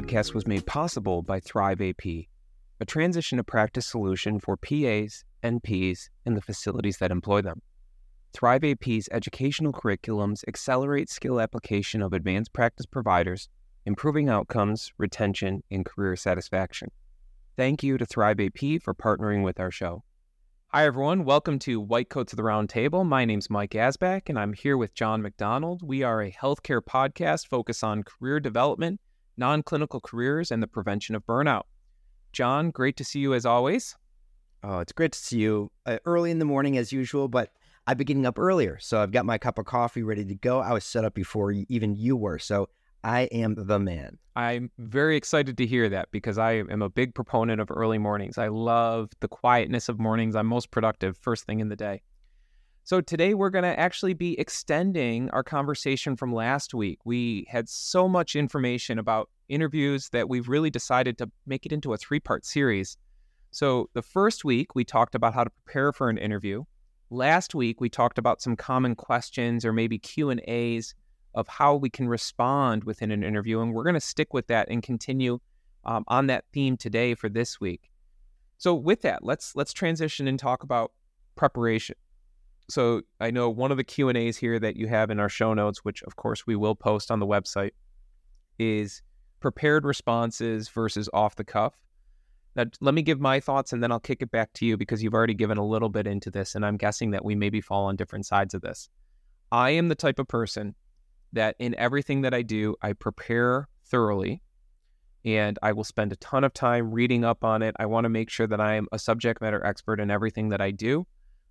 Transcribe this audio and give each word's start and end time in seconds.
podcast 0.00 0.34
was 0.34 0.46
made 0.46 0.64
possible 0.66 1.20
by 1.20 1.40
Thrive 1.40 1.80
AP, 1.80 2.06
a 2.80 2.84
transition 2.86 3.38
to 3.38 3.44
practice 3.44 3.86
solution 3.86 4.38
for 4.38 4.56
PAs, 4.56 5.24
NPs, 5.42 6.10
and 6.24 6.36
the 6.36 6.40
facilities 6.40 6.98
that 6.98 7.10
employ 7.10 7.42
them. 7.42 7.60
Thrive 8.32 8.62
AP's 8.62 9.08
educational 9.10 9.72
curriculums 9.72 10.44
accelerate 10.46 11.10
skill 11.10 11.40
application 11.40 12.00
of 12.00 12.12
advanced 12.12 12.52
practice 12.52 12.86
providers, 12.86 13.48
improving 13.84 14.28
outcomes, 14.28 14.92
retention, 14.98 15.64
and 15.68 15.84
career 15.84 16.14
satisfaction. 16.14 16.92
Thank 17.56 17.82
you 17.82 17.98
to 17.98 18.06
Thrive 18.06 18.38
AP 18.38 18.82
for 18.82 18.94
partnering 18.94 19.42
with 19.42 19.58
our 19.58 19.72
show. 19.72 20.04
Hi, 20.68 20.86
everyone. 20.86 21.24
Welcome 21.24 21.58
to 21.60 21.80
White 21.80 22.08
Coats 22.08 22.32
of 22.32 22.36
the 22.36 22.44
Round 22.44 22.70
Table. 22.70 23.02
My 23.02 23.24
name's 23.24 23.50
Mike 23.50 23.72
Asbach, 23.72 24.28
and 24.28 24.38
I'm 24.38 24.52
here 24.52 24.76
with 24.76 24.94
John 24.94 25.20
McDonald. 25.22 25.82
We 25.82 26.04
are 26.04 26.22
a 26.22 26.30
healthcare 26.30 26.80
podcast 26.80 27.48
focused 27.48 27.82
on 27.82 28.04
career 28.04 28.38
development, 28.38 29.00
non 29.36 29.64
clinical 29.64 30.00
careers, 30.00 30.52
and 30.52 30.62
the 30.62 30.68
prevention 30.68 31.16
of 31.16 31.26
burnout. 31.26 31.64
John, 32.32 32.70
great 32.70 32.96
to 32.98 33.04
see 33.04 33.18
you 33.18 33.34
as 33.34 33.44
always. 33.44 33.96
Oh, 34.62 34.78
it's 34.78 34.92
great 34.92 35.12
to 35.12 35.18
see 35.18 35.40
you 35.40 35.72
uh, 35.84 35.98
early 36.04 36.30
in 36.30 36.38
the 36.38 36.44
morning 36.44 36.76
as 36.76 36.92
usual, 36.92 37.26
but 37.26 37.50
I've 37.90 37.96
been 37.96 38.06
getting 38.06 38.26
up 38.26 38.38
earlier. 38.38 38.78
So 38.78 39.02
I've 39.02 39.10
got 39.10 39.26
my 39.26 39.36
cup 39.36 39.58
of 39.58 39.66
coffee 39.66 40.04
ready 40.04 40.24
to 40.24 40.34
go. 40.36 40.60
I 40.60 40.72
was 40.72 40.84
set 40.84 41.04
up 41.04 41.12
before 41.12 41.50
even 41.50 41.96
you 41.96 42.16
were. 42.16 42.38
So 42.38 42.68
I 43.02 43.22
am 43.32 43.56
the 43.56 43.80
man. 43.80 44.16
I'm 44.36 44.70
very 44.78 45.16
excited 45.16 45.58
to 45.58 45.66
hear 45.66 45.88
that 45.88 46.08
because 46.12 46.38
I 46.38 46.52
am 46.52 46.82
a 46.82 46.88
big 46.88 47.16
proponent 47.16 47.60
of 47.60 47.68
early 47.68 47.98
mornings. 47.98 48.38
I 48.38 48.46
love 48.46 49.10
the 49.18 49.26
quietness 49.26 49.88
of 49.88 49.98
mornings. 49.98 50.36
I'm 50.36 50.46
most 50.46 50.70
productive 50.70 51.18
first 51.18 51.46
thing 51.46 51.58
in 51.58 51.68
the 51.68 51.74
day. 51.74 52.00
So 52.84 53.00
today 53.00 53.34
we're 53.34 53.50
going 53.50 53.64
to 53.64 53.76
actually 53.76 54.14
be 54.14 54.38
extending 54.38 55.28
our 55.30 55.42
conversation 55.42 56.14
from 56.14 56.32
last 56.32 56.72
week. 56.72 57.00
We 57.04 57.44
had 57.48 57.68
so 57.68 58.08
much 58.08 58.36
information 58.36 59.00
about 59.00 59.30
interviews 59.48 60.10
that 60.10 60.28
we've 60.28 60.48
really 60.48 60.70
decided 60.70 61.18
to 61.18 61.28
make 61.44 61.66
it 61.66 61.72
into 61.72 61.92
a 61.92 61.96
three-part 61.96 62.46
series. 62.46 62.96
So 63.50 63.90
the 63.94 64.02
first 64.02 64.44
week 64.44 64.76
we 64.76 64.84
talked 64.84 65.16
about 65.16 65.34
how 65.34 65.42
to 65.42 65.50
prepare 65.50 65.92
for 65.92 66.08
an 66.08 66.18
interview. 66.18 66.62
Last 67.10 67.54
week 67.54 67.80
we 67.80 67.88
talked 67.88 68.18
about 68.18 68.40
some 68.40 68.54
common 68.54 68.94
questions 68.94 69.64
or 69.64 69.72
maybe 69.72 69.98
Q&As 69.98 70.94
of 71.34 71.48
how 71.48 71.74
we 71.74 71.90
can 71.90 72.08
respond 72.08 72.84
within 72.84 73.10
an 73.10 73.24
interview. 73.24 73.60
And 73.60 73.74
we're 73.74 73.82
going 73.82 73.94
to 73.94 74.00
stick 74.00 74.32
with 74.32 74.46
that 74.46 74.68
and 74.70 74.82
continue 74.82 75.40
um, 75.84 76.04
on 76.08 76.28
that 76.28 76.44
theme 76.52 76.76
today 76.76 77.14
for 77.14 77.28
this 77.28 77.60
week. 77.60 77.90
So 78.58 78.74
with 78.74 79.02
that, 79.02 79.24
let's 79.24 79.56
let's 79.56 79.72
transition 79.72 80.28
and 80.28 80.38
talk 80.38 80.62
about 80.62 80.92
preparation. 81.34 81.96
So 82.68 83.02
I 83.18 83.30
know 83.30 83.48
one 83.50 83.70
of 83.70 83.78
the 83.78 83.84
Q 83.84 84.08
and 84.08 84.18
A's 84.18 84.36
here 84.36 84.58
that 84.58 84.76
you 84.76 84.86
have 84.86 85.10
in 85.10 85.18
our 85.18 85.28
show 85.28 85.54
notes, 85.54 85.84
which 85.84 86.02
of 86.02 86.16
course 86.16 86.46
we 86.46 86.56
will 86.56 86.74
post 86.74 87.10
on 87.10 87.18
the 87.18 87.26
website, 87.26 87.72
is 88.58 89.02
prepared 89.40 89.84
responses 89.84 90.68
versus 90.68 91.08
off 91.12 91.36
the 91.36 91.44
cuff. 91.44 91.82
Now, 92.56 92.64
let 92.80 92.94
me 92.94 93.02
give 93.02 93.20
my 93.20 93.40
thoughts 93.40 93.72
and 93.72 93.82
then 93.82 93.92
I'll 93.92 94.00
kick 94.00 94.22
it 94.22 94.30
back 94.30 94.52
to 94.54 94.66
you 94.66 94.76
because 94.76 95.02
you've 95.02 95.14
already 95.14 95.34
given 95.34 95.58
a 95.58 95.66
little 95.66 95.88
bit 95.88 96.06
into 96.06 96.30
this, 96.30 96.54
and 96.54 96.66
I'm 96.66 96.76
guessing 96.76 97.12
that 97.12 97.24
we 97.24 97.34
maybe 97.34 97.60
fall 97.60 97.86
on 97.86 97.96
different 97.96 98.26
sides 98.26 98.54
of 98.54 98.62
this. 98.62 98.88
I 99.52 99.70
am 99.70 99.88
the 99.88 99.94
type 99.94 100.18
of 100.18 100.28
person 100.28 100.74
that 101.32 101.56
in 101.58 101.74
everything 101.76 102.22
that 102.22 102.34
I 102.34 102.42
do, 102.42 102.74
I 102.82 102.92
prepare 102.92 103.68
thoroughly 103.86 104.42
and 105.24 105.58
I 105.62 105.72
will 105.72 105.84
spend 105.84 106.12
a 106.12 106.16
ton 106.16 106.44
of 106.44 106.54
time 106.54 106.90
reading 106.92 107.24
up 107.24 107.44
on 107.44 107.62
it. 107.62 107.74
I 107.78 107.86
want 107.86 108.04
to 108.04 108.08
make 108.08 108.30
sure 108.30 108.46
that 108.46 108.60
I 108.60 108.74
am 108.74 108.88
a 108.90 108.98
subject 108.98 109.40
matter 109.40 109.64
expert 109.64 110.00
in 110.00 110.10
everything 110.10 110.48
that 110.48 110.60
I 110.60 110.70
do, 110.70 111.06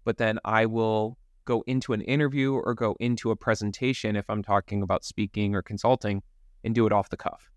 but 0.06 0.18
then 0.18 0.40
I 0.44 0.66
will 0.66 1.18
go 1.46 1.64
into 1.68 1.94
an 1.94 2.02
interview 2.02 2.54
or 2.54 2.74
go 2.74 2.96
into 3.00 3.32
a 3.32 3.36
presentation 3.36 4.16
if 4.16 4.30
I'm 4.30 4.44
talking 4.44 4.82
about 4.82 5.04
speaking 5.04 5.56
or 5.56 5.62
consulting 5.62 6.24
and 6.64 6.74
do 6.76 6.86
it 6.86 6.92
off 6.92 7.10
the 7.10 7.18
cuff. 7.18 7.50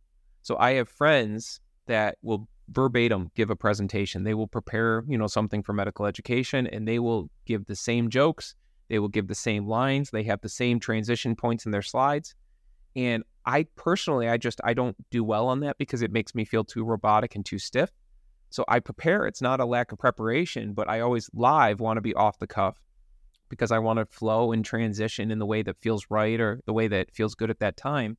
So 0.43 0.57
I 0.59 0.73
have 0.73 0.89
friends 0.89 1.61
that 1.87 2.19
will 2.23 2.49
verbatim 2.69 3.31
give 3.35 3.51
a 3.51 3.57
presentation. 3.57 4.25
They 4.25 4.35
will 4.35 4.49
prepare, 4.49 5.05
you 5.07 5.19
know, 5.19 5.27
something 5.27 5.63
for 5.63 5.73
medical 5.73 6.07
education 6.07 6.67
and 6.67 6.87
they 6.87 6.99
will 6.99 7.29
give 7.47 7.67
the 7.67 7.77
same 7.77 8.09
jokes 8.09 8.55
they 8.93 8.99
will 8.99 9.09
give 9.09 9.27
the 9.27 9.35
same 9.35 9.67
lines. 9.67 10.11
They 10.11 10.23
have 10.25 10.43
the 10.43 10.51
same 10.51 10.79
transition 10.79 11.35
points 11.35 11.65
in 11.65 11.73
their 11.73 11.81
slides. 11.81 12.35
And 12.95 13.25
I 13.47 13.65
personally, 13.75 14.29
I 14.29 14.37
just, 14.37 14.61
I 14.65 14.75
don't 14.75 14.95
do 15.11 15.25
well 15.25 15.49
on 15.49 15.61
that 15.61 15.79
because 15.79 16.03
it 16.03 16.13
makes 16.13 16.35
me 16.35 16.45
feel 16.45 16.63
too 16.63 16.85
robotic 16.85 17.35
and 17.35 17.43
too 17.43 17.59
stiff. 17.59 17.91
So 18.51 18.67
I 18.69 18.81
prepare. 18.81 19.27
It's 19.27 19.41
not 19.41 19.61
a 19.61 19.65
lack 19.65 19.93
of 19.93 19.99
preparation, 19.99 20.75
but 20.75 20.91
I 20.91 21.01
always 21.01 21.31
live 21.33 21.81
want 21.81 21.97
to 21.97 22.03
be 22.03 22.13
off 22.13 22.39
the 22.39 22.47
cuff 22.47 22.83
because 23.49 23.73
I 23.73 23.79
want 23.79 23.99
to 23.99 24.05
flow 24.05 24.53
and 24.53 24.63
transition 24.63 25.31
in 25.31 25.39
the 25.39 25.47
way 25.47 25.63
that 25.63 25.81
feels 25.81 26.09
right 26.11 26.39
or 26.39 26.61
the 26.67 26.75
way 26.75 26.87
that 26.89 27.15
feels 27.15 27.35
good 27.35 27.49
at 27.49 27.61
that 27.61 27.79
time. 27.79 28.19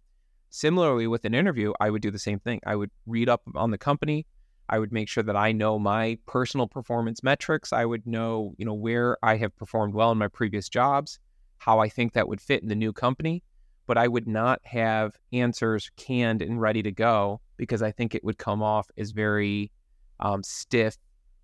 Similarly, 0.50 1.06
with 1.06 1.24
an 1.26 1.36
interview, 1.36 1.74
I 1.80 1.92
would 1.92 2.02
do 2.02 2.09
the 2.09 2.18
same 2.18 2.40
thing. 2.40 2.62
I 2.66 2.76
would 2.76 2.90
read 3.06 3.30
up 3.30 3.44
on 3.53 3.70
the 3.70 3.78
company. 3.78 4.26
I 4.69 4.79
would 4.79 4.91
make 4.91 5.09
sure 5.09 5.24
that 5.24 5.35
I 5.35 5.51
know 5.51 5.78
my 5.78 6.18
personal 6.25 6.68
performance 6.68 7.22
metrics. 7.24 7.74
I 7.74 7.85
would 7.85 8.07
know, 8.07 8.53
you 8.57 8.66
know, 8.66 8.74
where 8.74 9.18
I 9.22 9.35
have 9.38 9.56
performed 9.56 9.94
well 9.94 10.12
in 10.12 10.18
my 10.18 10.28
previous 10.28 10.69
jobs, 10.69 11.19
how 11.57 11.79
I 11.79 11.90
think 11.90 12.13
that 12.13 12.28
would 12.28 12.41
fit 12.41 12.62
in 12.62 12.69
the 12.69 12.75
new 12.75 12.94
company, 12.94 13.44
but 13.88 13.97
I 13.97 14.07
would 14.07 14.28
not 14.28 14.62
have 14.63 15.18
answers 15.31 15.91
canned 15.97 16.41
and 16.41 16.62
ready 16.62 16.81
to 16.84 16.91
go 16.91 17.41
because 17.57 17.81
I 17.81 17.91
think 17.91 18.16
it 18.16 18.23
would 18.23 18.38
come 18.38 18.63
off 18.63 18.90
as 18.97 19.12
very 19.12 19.72
um, 20.19 20.44
stiff 20.44 20.97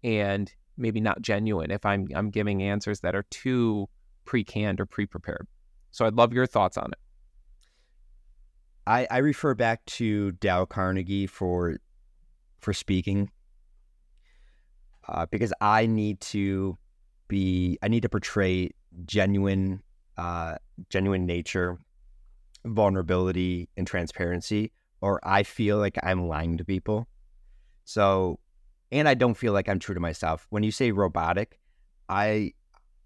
and 0.03 0.51
maybe 0.77 1.01
not 1.01 1.21
genuine 1.21 1.71
if 1.71 1.85
I'm 1.85 2.07
I'm 2.15 2.29
giving 2.29 2.63
answers 2.63 3.01
that 3.01 3.13
are 3.13 3.25
too 3.29 3.89
pre-canned 4.23 4.79
or 4.79 4.85
pre-prepared. 4.85 5.45
So 5.91 6.05
I'd 6.05 6.13
love 6.13 6.33
your 6.33 6.45
thoughts 6.45 6.77
on 6.77 6.91
it. 6.91 6.99
I, 8.87 9.07
I 9.11 9.17
refer 9.17 9.53
back 9.53 9.85
to 9.85 10.31
Dale 10.33 10.65
Carnegie 10.65 11.27
for 11.27 11.77
for 12.59 12.73
speaking 12.73 13.31
uh, 15.07 15.25
because 15.31 15.53
I 15.61 15.85
need 15.85 16.21
to 16.21 16.77
be 17.27 17.77
I 17.81 17.87
need 17.87 18.01
to 18.03 18.09
portray 18.09 18.71
genuine 19.05 19.81
uh, 20.17 20.55
genuine 20.89 21.25
nature, 21.25 21.79
vulnerability, 22.65 23.69
and 23.77 23.87
transparency, 23.87 24.71
or 25.01 25.19
I 25.23 25.43
feel 25.43 25.77
like 25.77 25.97
I'm 26.03 26.27
lying 26.27 26.57
to 26.57 26.65
people. 26.65 27.07
So, 27.85 28.39
and 28.91 29.07
I 29.07 29.13
don't 29.13 29.35
feel 29.35 29.53
like 29.53 29.69
I'm 29.69 29.79
true 29.79 29.95
to 29.95 30.01
myself. 30.01 30.45
When 30.49 30.63
you 30.63 30.71
say 30.71 30.91
robotic, 30.91 31.59
I 32.09 32.53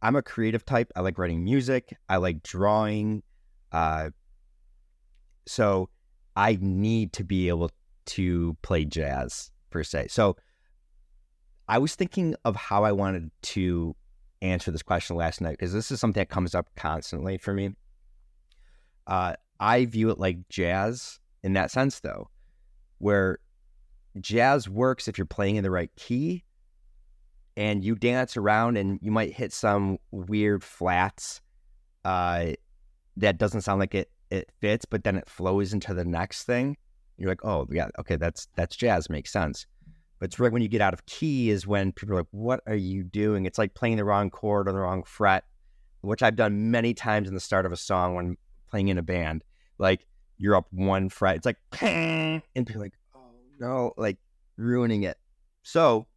I'm 0.01 0.15
a 0.15 0.21
creative 0.21 0.65
type. 0.65 0.91
I 0.95 1.01
like 1.01 1.17
writing 1.17 1.43
music. 1.43 1.95
I 2.09 2.17
like 2.17 2.43
drawing. 2.43 3.23
Uh, 3.71 4.09
so 5.45 5.89
I 6.35 6.57
need 6.59 7.13
to 7.13 7.23
be 7.23 7.47
able 7.47 7.71
to 8.05 8.57
play 8.61 8.85
jazz 8.85 9.51
per 9.69 9.83
se. 9.83 10.07
So 10.09 10.35
I 11.67 11.77
was 11.77 11.95
thinking 11.95 12.35
of 12.45 12.55
how 12.55 12.83
I 12.83 12.91
wanted 12.91 13.31
to 13.41 13.95
answer 14.41 14.71
this 14.71 14.83
question 14.83 15.15
last 15.15 15.41
night 15.41 15.57
because 15.57 15.73
this 15.73 15.91
is 15.91 15.99
something 15.99 16.19
that 16.19 16.29
comes 16.29 16.53
up 16.53 16.69
constantly 16.75 17.37
for 17.37 17.53
me. 17.53 17.71
Uh, 19.07 19.33
I 19.59 19.85
view 19.85 20.09
it 20.09 20.19
like 20.19 20.49
jazz 20.49 21.19
in 21.43 21.53
that 21.53 21.71
sense, 21.71 21.99
though, 22.01 22.29
where 22.97 23.39
jazz 24.19 24.69
works 24.69 25.07
if 25.07 25.17
you're 25.17 25.25
playing 25.25 25.55
in 25.55 25.63
the 25.63 25.71
right 25.71 25.91
key 25.95 26.43
and 27.55 27.83
you 27.83 27.95
dance 27.95 28.37
around 28.37 28.77
and 28.77 28.99
you 29.01 29.11
might 29.11 29.33
hit 29.33 29.53
some 29.53 29.97
weird 30.11 30.63
flats 30.63 31.41
uh, 32.05 32.47
that 33.17 33.37
doesn't 33.37 33.61
sound 33.61 33.79
like 33.79 33.95
it, 33.95 34.09
it 34.29 34.49
fits, 34.59 34.85
but 34.85 35.03
then 35.03 35.15
it 35.15 35.29
flows 35.29 35.73
into 35.73 35.93
the 35.93 36.05
next 36.05 36.43
thing. 36.43 36.77
You're 37.17 37.29
like, 37.29 37.45
oh 37.45 37.67
yeah, 37.71 37.87
okay, 37.99 38.15
that's 38.15 38.47
that's 38.55 38.75
jazz, 38.75 39.09
makes 39.09 39.31
sense. 39.31 39.65
But 40.19 40.25
it's 40.29 40.39
right 40.39 40.51
when 40.51 40.61
you 40.61 40.67
get 40.67 40.81
out 40.81 40.93
of 40.93 41.05
key 41.05 41.49
is 41.49 41.67
when 41.67 41.91
people 41.91 42.15
are 42.15 42.19
like, 42.19 42.27
what 42.31 42.61
are 42.65 42.75
you 42.75 43.03
doing? 43.03 43.45
It's 43.45 43.57
like 43.57 43.73
playing 43.73 43.97
the 43.97 44.05
wrong 44.05 44.29
chord 44.29 44.67
or 44.67 44.71
the 44.71 44.79
wrong 44.79 45.03
fret, 45.03 45.43
which 46.01 46.23
I've 46.23 46.35
done 46.35 46.71
many 46.71 46.93
times 46.93 47.27
in 47.27 47.33
the 47.33 47.39
start 47.39 47.65
of 47.65 47.71
a 47.71 47.77
song 47.77 48.15
when 48.15 48.37
playing 48.69 48.87
in 48.87 48.97
a 48.97 49.03
band. 49.03 49.43
Like 49.77 50.07
you're 50.37 50.55
up 50.55 50.67
one 50.71 51.09
fret, 51.09 51.37
it's 51.37 51.45
like, 51.45 51.57
and 51.81 52.41
people 52.55 52.81
like, 52.81 52.93
oh 53.15 53.19
no, 53.59 53.93
like 53.97 54.17
ruining 54.57 55.03
it. 55.03 55.17
So 55.63 56.07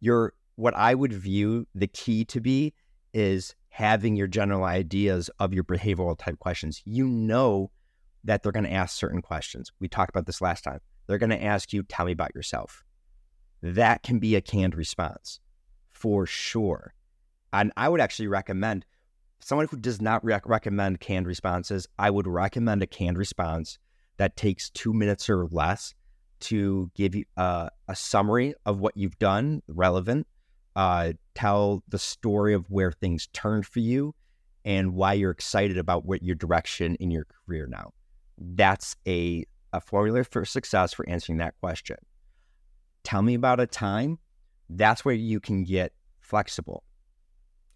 your 0.00 0.34
what 0.56 0.74
I 0.74 0.94
would 0.94 1.12
view 1.12 1.66
the 1.74 1.86
key 1.86 2.24
to 2.26 2.40
be 2.40 2.72
is 3.12 3.54
having 3.68 4.16
your 4.16 4.26
general 4.26 4.64
ideas 4.64 5.28
of 5.38 5.52
your 5.52 5.64
behavioral 5.64 6.16
type 6.18 6.38
questions. 6.38 6.82
You 6.84 7.06
know 7.06 7.70
that 8.26 8.42
they're 8.42 8.52
going 8.52 8.64
to 8.64 8.72
ask 8.72 8.96
certain 8.96 9.22
questions. 9.22 9.72
We 9.80 9.88
talked 9.88 10.10
about 10.10 10.26
this 10.26 10.40
last 10.40 10.64
time. 10.64 10.80
They're 11.06 11.18
going 11.18 11.30
to 11.30 11.42
ask 11.42 11.72
you, 11.72 11.82
tell 11.82 12.06
me 12.06 12.12
about 12.12 12.34
yourself. 12.34 12.84
That 13.62 14.02
can 14.02 14.18
be 14.18 14.34
a 14.34 14.40
canned 14.40 14.74
response 14.74 15.40
for 15.92 16.26
sure. 16.26 16.94
And 17.52 17.72
I 17.76 17.88
would 17.88 18.00
actually 18.00 18.28
recommend 18.28 18.84
someone 19.40 19.68
who 19.68 19.76
does 19.76 20.00
not 20.00 20.24
rec- 20.24 20.48
recommend 20.48 21.00
canned 21.00 21.26
responses, 21.26 21.86
I 21.98 22.10
would 22.10 22.26
recommend 22.26 22.82
a 22.82 22.86
canned 22.86 23.18
response 23.18 23.78
that 24.16 24.36
takes 24.36 24.70
two 24.70 24.92
minutes 24.92 25.30
or 25.30 25.46
less 25.50 25.94
to 26.38 26.90
give 26.94 27.14
you 27.14 27.24
uh, 27.36 27.68
a 27.88 27.94
summary 27.96 28.54
of 28.64 28.78
what 28.78 28.96
you've 28.96 29.18
done, 29.18 29.62
relevant, 29.68 30.26
uh, 30.74 31.12
tell 31.34 31.82
the 31.88 31.98
story 31.98 32.54
of 32.54 32.66
where 32.68 32.92
things 32.92 33.28
turned 33.32 33.66
for 33.66 33.80
you 33.80 34.14
and 34.64 34.94
why 34.94 35.14
you're 35.14 35.30
excited 35.30 35.78
about 35.78 36.04
what 36.04 36.22
your 36.22 36.34
direction 36.34 36.96
in 36.96 37.10
your 37.10 37.26
career 37.46 37.66
now. 37.66 37.92
That's 38.38 38.96
a, 39.06 39.44
a 39.72 39.80
formula 39.80 40.24
for 40.24 40.44
success 40.44 40.92
for 40.92 41.08
answering 41.08 41.38
that 41.38 41.54
question. 41.60 41.96
Tell 43.04 43.22
me 43.22 43.34
about 43.34 43.60
a 43.60 43.66
time. 43.66 44.18
That's 44.68 45.04
where 45.04 45.14
you 45.14 45.40
can 45.40 45.64
get 45.64 45.92
flexible. 46.20 46.82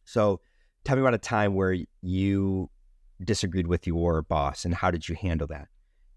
So, 0.05 0.41
tell 0.85 0.97
me 0.97 1.03
about 1.03 1.15
a 1.15 1.19
time 1.19 1.55
where 1.55 1.77
you 2.03 2.71
disagreed 3.23 3.67
with 3.67 3.87
your 3.87 4.23
boss 4.23 4.65
and 4.65 4.75
how 4.75 4.91
did 4.91 5.09
you 5.09 5.15
handle 5.15 5.47
that? 5.49 5.69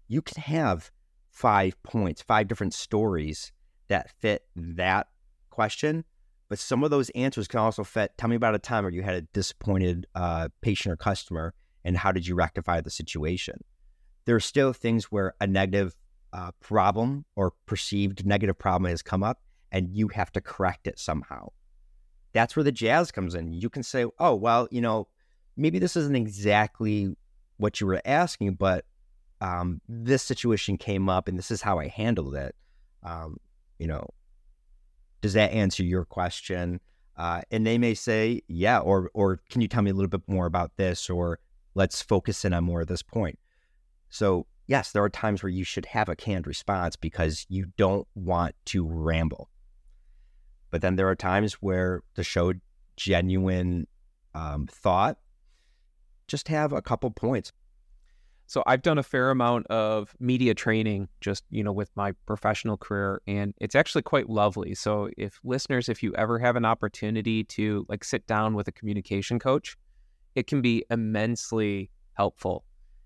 You 0.08 0.20
can 0.20 0.42
have 0.42 0.90
five 1.30 1.80
points, 1.82 2.22
five 2.22 2.48
different 2.48 2.74
stories 2.74 3.52
that 3.88 4.10
fit 4.20 4.42
that 4.56 5.08
question. 5.50 6.04
But 6.48 6.58
some 6.58 6.84
of 6.84 6.90
those 6.90 7.10
answers 7.10 7.48
can 7.48 7.60
also 7.60 7.84
fit. 7.84 8.12
Tell 8.18 8.28
me 8.28 8.36
about 8.36 8.54
a 8.54 8.58
time 8.58 8.84
where 8.84 8.92
you 8.92 9.02
had 9.02 9.14
a 9.14 9.22
disappointed 9.22 10.06
uh, 10.14 10.48
patient 10.60 10.92
or 10.92 10.96
customer, 10.96 11.54
and 11.84 11.96
how 11.96 12.12
did 12.12 12.26
you 12.26 12.34
rectify 12.34 12.80
the 12.80 12.90
situation? 12.90 13.58
There 14.24 14.36
are 14.36 14.40
still 14.40 14.72
things 14.72 15.04
where 15.06 15.34
a 15.40 15.46
negative 15.46 15.94
uh, 16.32 16.50
problem 16.60 17.24
or 17.36 17.52
perceived 17.66 18.26
negative 18.26 18.58
problem 18.58 18.90
has 18.90 19.02
come 19.02 19.22
up, 19.22 19.40
and 19.70 19.94
you 19.94 20.08
have 20.08 20.32
to 20.32 20.40
correct 20.40 20.86
it 20.86 20.98
somehow. 20.98 21.50
That's 22.32 22.56
where 22.56 22.64
the 22.64 22.72
jazz 22.72 23.12
comes 23.12 23.34
in. 23.34 23.52
You 23.52 23.70
can 23.70 23.82
say, 23.82 24.06
"Oh, 24.18 24.34
well, 24.34 24.66
you 24.70 24.80
know, 24.80 25.08
maybe 25.56 25.78
this 25.78 25.96
isn't 25.96 26.16
exactly 26.16 27.16
what 27.58 27.80
you 27.80 27.86
were 27.86 28.00
asking, 28.04 28.54
but 28.54 28.84
um, 29.40 29.80
this 29.88 30.22
situation 30.22 30.78
came 30.78 31.08
up 31.08 31.28
and 31.28 31.38
this 31.38 31.50
is 31.50 31.62
how 31.62 31.78
I 31.78 31.88
handled 31.88 32.34
it. 32.34 32.54
Um, 33.02 33.38
you 33.78 33.86
know, 33.86 34.08
does 35.20 35.34
that 35.34 35.52
answer 35.52 35.82
your 35.82 36.04
question? 36.04 36.80
Uh, 37.16 37.42
and 37.50 37.66
they 37.66 37.78
may 37.78 37.94
say, 37.94 38.42
yeah, 38.48 38.78
or 38.78 39.10
or 39.14 39.40
can 39.50 39.60
you 39.60 39.68
tell 39.68 39.82
me 39.82 39.90
a 39.90 39.94
little 39.94 40.08
bit 40.08 40.22
more 40.26 40.46
about 40.46 40.76
this, 40.76 41.08
or 41.08 41.38
let's 41.74 42.02
focus 42.02 42.44
in 42.44 42.52
on 42.52 42.64
more 42.64 42.80
of 42.80 42.88
this 42.88 43.02
point. 43.02 43.38
So 44.14 44.46
yes, 44.68 44.92
there 44.92 45.02
are 45.02 45.08
times 45.08 45.42
where 45.42 45.50
you 45.50 45.64
should 45.64 45.86
have 45.86 46.08
a 46.08 46.14
canned 46.14 46.46
response 46.46 46.94
because 46.94 47.46
you 47.48 47.66
don't 47.76 48.06
want 48.14 48.54
to 48.66 48.86
ramble. 48.86 49.50
But 50.70 50.82
then 50.82 50.94
there 50.94 51.08
are 51.08 51.16
times 51.16 51.54
where 51.54 52.04
to 52.14 52.22
show 52.22 52.52
genuine 52.96 53.88
um, 54.32 54.68
thought, 54.68 55.18
just 56.28 56.46
have 56.46 56.72
a 56.72 56.80
couple 56.80 57.10
points. 57.10 57.50
So 58.46 58.62
I've 58.68 58.82
done 58.82 58.98
a 58.98 59.02
fair 59.02 59.30
amount 59.30 59.66
of 59.66 60.14
media 60.20 60.54
training 60.54 61.08
just, 61.20 61.42
you 61.50 61.64
know, 61.64 61.72
with 61.72 61.90
my 61.96 62.12
professional 62.24 62.76
career 62.76 63.20
and 63.26 63.52
it's 63.60 63.74
actually 63.74 64.02
quite 64.02 64.30
lovely. 64.30 64.76
So 64.76 65.10
if 65.16 65.40
listeners 65.42 65.88
if 65.88 66.04
you 66.04 66.14
ever 66.14 66.38
have 66.38 66.54
an 66.54 66.64
opportunity 66.64 67.42
to 67.42 67.84
like 67.88 68.04
sit 68.04 68.28
down 68.28 68.54
with 68.54 68.68
a 68.68 68.72
communication 68.72 69.40
coach, 69.40 69.76
it 70.36 70.46
can 70.46 70.62
be 70.62 70.84
immensely 70.88 71.90
helpful. 72.12 72.64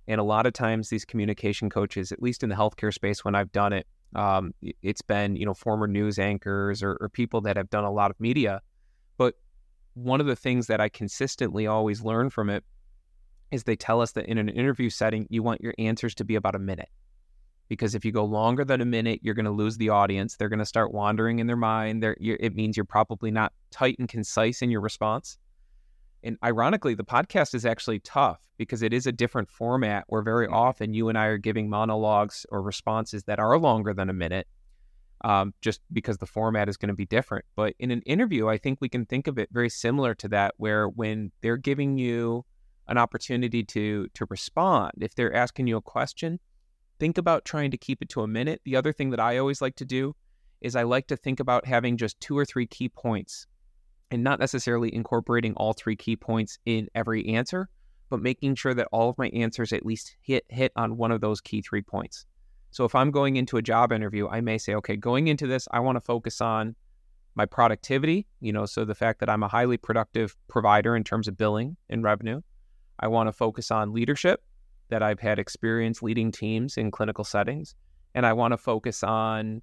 And 0.09 0.21
a 0.21 0.25
lot 0.25 0.47
of 0.47 0.55
times 0.55 0.89
these 0.89 1.05
communication 1.05 1.69
coaches, 1.69 2.11
at 2.13 2.23
least 2.23 2.43
in 2.43 2.49
the 2.49 2.57
healthcare 2.57 2.93
space 2.93 3.25
when 3.27 3.35
I've 3.35 3.53
done 3.53 3.75
it, 3.75 3.87
um, 4.17 4.55
it's 4.83 5.03
been, 5.03 5.37
you 5.37 5.45
know, 5.45 5.53
former 5.53 5.87
news 5.87 6.19
anchors 6.19 6.83
or, 6.83 6.97
or 6.99 7.11
people 7.11 7.43
that 7.43 7.59
have 7.59 7.69
done 7.69 7.85
a 7.85 7.93
lot 7.93 8.11
of 8.11 8.19
media. 8.19 8.63
But 9.19 9.35
one 9.93 10.21
of 10.21 10.27
the 10.27 10.35
things 10.35 10.67
that 10.69 10.81
I 10.81 10.89
consistently 10.89 11.67
always 11.67 12.03
learn 12.03 12.31
from 12.31 12.49
it 12.49 12.65
is 13.51 13.65
they 13.65 13.77
tell 13.77 14.01
us 14.01 14.13
that 14.13 14.25
in 14.27 14.39
an 14.39 14.49
interview 14.49 14.89
setting, 14.89 15.27
you 15.29 15.43
want 15.43 15.61
your 15.61 15.75
answers 15.79 16.15
to 16.17 16.25
be 16.25 16.37
about 16.37 16.55
a 16.55 16.59
minute. 16.59 16.89
Because 17.69 17.95
if 17.95 18.03
you 18.03 18.13
go 18.13 18.25
longer 18.25 18.65
than 18.65 18.81
a 18.81 18.87
minute, 18.87 19.21
you're 19.23 19.35
going 19.35 19.45
to 19.45 19.51
lose 19.51 19.77
the 19.77 19.91
audience. 19.91 20.37
They're 20.37 20.49
going 20.49 20.59
to 20.59 20.65
start 20.65 20.95
wandering 20.95 21.39
in 21.39 21.47
their 21.47 21.57
mind. 21.57 22.03
it 22.03 22.55
means 22.55 22.79
you're 22.79 22.87
probably 22.87 23.31
not 23.31 23.53
tight 23.71 23.97
and 23.99 24.09
concise 24.09 24.63
in 24.63 24.71
your 24.71 24.81
response. 24.81 25.37
And 26.23 26.37
ironically, 26.45 26.95
the 26.95 27.05
podcast 27.05 27.55
is 27.55 27.65
actually 27.65 28.01
tough 28.01 28.41
because 28.57 28.83
it 28.83 28.93
is 28.93 29.07
a 29.07 29.13
different 29.13 29.49
format 29.49 30.05
where 30.09 30.23
very 30.23 30.49
often 30.49 30.93
you 30.93 31.09
and 31.09 31.17
I 31.17 31.27
are 31.27 31.39
giving 31.39 31.71
monologues 31.71 32.45
or 32.51 32.61
responses 32.61 33.25
that 33.25 33.39
are 33.39 33.59
longer 33.59 33.95
than 33.95 34.11
a 34.11 34.13
minute, 34.13 34.49
um, 35.25 35.55
just 35.61 35.81
because 35.93 36.19
the 36.19 36.27
format 36.27 36.69
is 36.69 36.77
going 36.77 36.89
to 36.89 36.95
be 36.95 37.07
different. 37.07 37.45
But 37.55 37.75
in 37.79 37.91
an 37.91 38.03
interview, 38.03 38.49
I 38.49 38.59
think 38.59 38.79
we 38.81 38.89
can 38.89 39.07
think 39.07 39.29
of 39.29 39.39
it 39.39 39.49
very 39.53 39.71
similar 39.71 40.15
to 40.17 40.29
that, 40.29 40.55
where 40.57 40.89
when 40.89 41.31
they're 41.41 41.57
giving 41.57 41.99
you 41.99 42.45
an 42.89 42.99
opportunity 42.99 43.63
to 43.63 44.09
to 44.15 44.27
respond. 44.31 44.93
If 45.01 45.15
they're 45.15 45.35
asking 45.35 45.67
you 45.67 45.77
a 45.77 45.83
question, 45.83 46.41
think 46.99 47.19
about 47.19 47.45
trying 47.45 47.71
to 47.71 47.77
keep 47.77 48.03
it 48.03 48.09
to 48.11 48.23
a 48.23 48.27
minute. 48.27 48.61
The 48.65 48.77
other 48.77 48.93
thing 48.93 49.11
that 49.11 49.21
I 49.21 49.39
always 49.39 49.63
like 49.63 49.77
to 49.77 49.85
do 49.85 50.17
is 50.61 50.75
I 50.75 50.83
like 50.83 51.07
to 51.09 51.17
think 51.17 51.39
about 51.39 51.67
having 51.67 51.97
just 51.97 52.19
two 52.19 52.37
or 52.37 52.45
three 52.45 52.67
key 52.67 52.89
points 52.89 53.47
and 54.11 54.23
not 54.23 54.41
necessarily 54.41 54.95
incorporating 54.95 55.55
all 55.55 55.73
three 55.73 55.97
key 55.97 56.17
points 56.17 56.59
in 56.65 56.89
every 56.95 57.27
answer, 57.29 57.69
but 58.11 58.21
making 58.21 58.55
sure 58.55 58.75
that 58.75 58.89
all 58.93 59.11
of 59.11 59.19
my 59.19 59.29
answers 59.29 59.73
at 59.73 59.85
least 59.85 60.17
hit 60.21 60.45
hit 60.49 60.73
on 60.77 60.97
one 60.97 61.13
of 61.13 61.21
those 61.21 61.41
key 61.41 61.61
three 61.63 61.83
points. 61.83 62.25
So 62.71 62.85
if 62.85 62.95
I'm 62.95 63.11
going 63.11 63.37
into 63.37 63.57
a 63.57 63.63
job 63.63 63.93
interview, 63.93 64.29
I 64.29 64.41
may 64.41 64.59
say, 64.59 64.75
okay, 64.75 64.97
going 64.97 65.29
into 65.29 65.47
this, 65.47 65.69
I 65.71 65.81
want 65.81 65.97
to 65.97 66.01
focus 66.01 66.41
on 66.41 66.77
my 67.35 67.47
productivity, 67.47 68.27
you 68.41 68.53
know, 68.53 68.67
so 68.67 68.85
the 68.85 68.95
fact 68.95 69.21
that 69.21 69.31
I'm 69.31 69.43
a 69.43 69.49
highly 69.49 69.77
productive 69.77 70.37
provider 70.49 70.97
in 70.97 71.05
terms 71.05 71.29
of 71.29 71.37
billing 71.37 71.77
and 71.89 72.03
revenue. 72.03 72.41
I 72.99 73.09
want 73.09 73.29
to 73.29 73.33
focus 73.33 73.71
on 73.71 73.93
leadership, 73.93 74.43
that 74.89 75.03
I've 75.03 75.21
had 75.21 75.39
experience 75.39 76.03
leading 76.03 76.33
teams 76.33 76.77
in 76.77 76.91
clinical 76.91 77.25
settings. 77.25 77.75
And 78.15 78.25
I 78.27 78.33
want 78.33 78.53
to 78.53 78.59
focus 78.59 79.03
on 79.03 79.63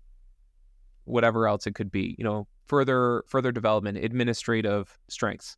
whatever 1.06 1.48
else 1.48 1.68
it 1.68 1.76
could 1.76 1.92
be, 1.92 2.16
you 2.18 2.24
know, 2.24 2.48
further 2.68 3.24
further 3.28 3.52
development, 3.52 3.98
administrative 3.98 4.98
strengths. 5.08 5.58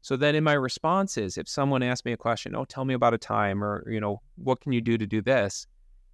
So 0.00 0.16
then 0.16 0.34
in 0.34 0.42
my 0.42 0.54
responses, 0.54 1.38
if 1.38 1.48
someone 1.48 1.82
asks 1.82 2.04
me 2.04 2.12
a 2.12 2.16
question, 2.16 2.56
oh, 2.56 2.64
tell 2.64 2.84
me 2.84 2.94
about 2.94 3.14
a 3.14 3.18
time 3.18 3.62
or, 3.62 3.88
you 3.88 4.00
know, 4.00 4.20
what 4.36 4.60
can 4.60 4.72
you 4.72 4.80
do 4.80 4.98
to 4.98 5.06
do 5.06 5.22
this? 5.22 5.66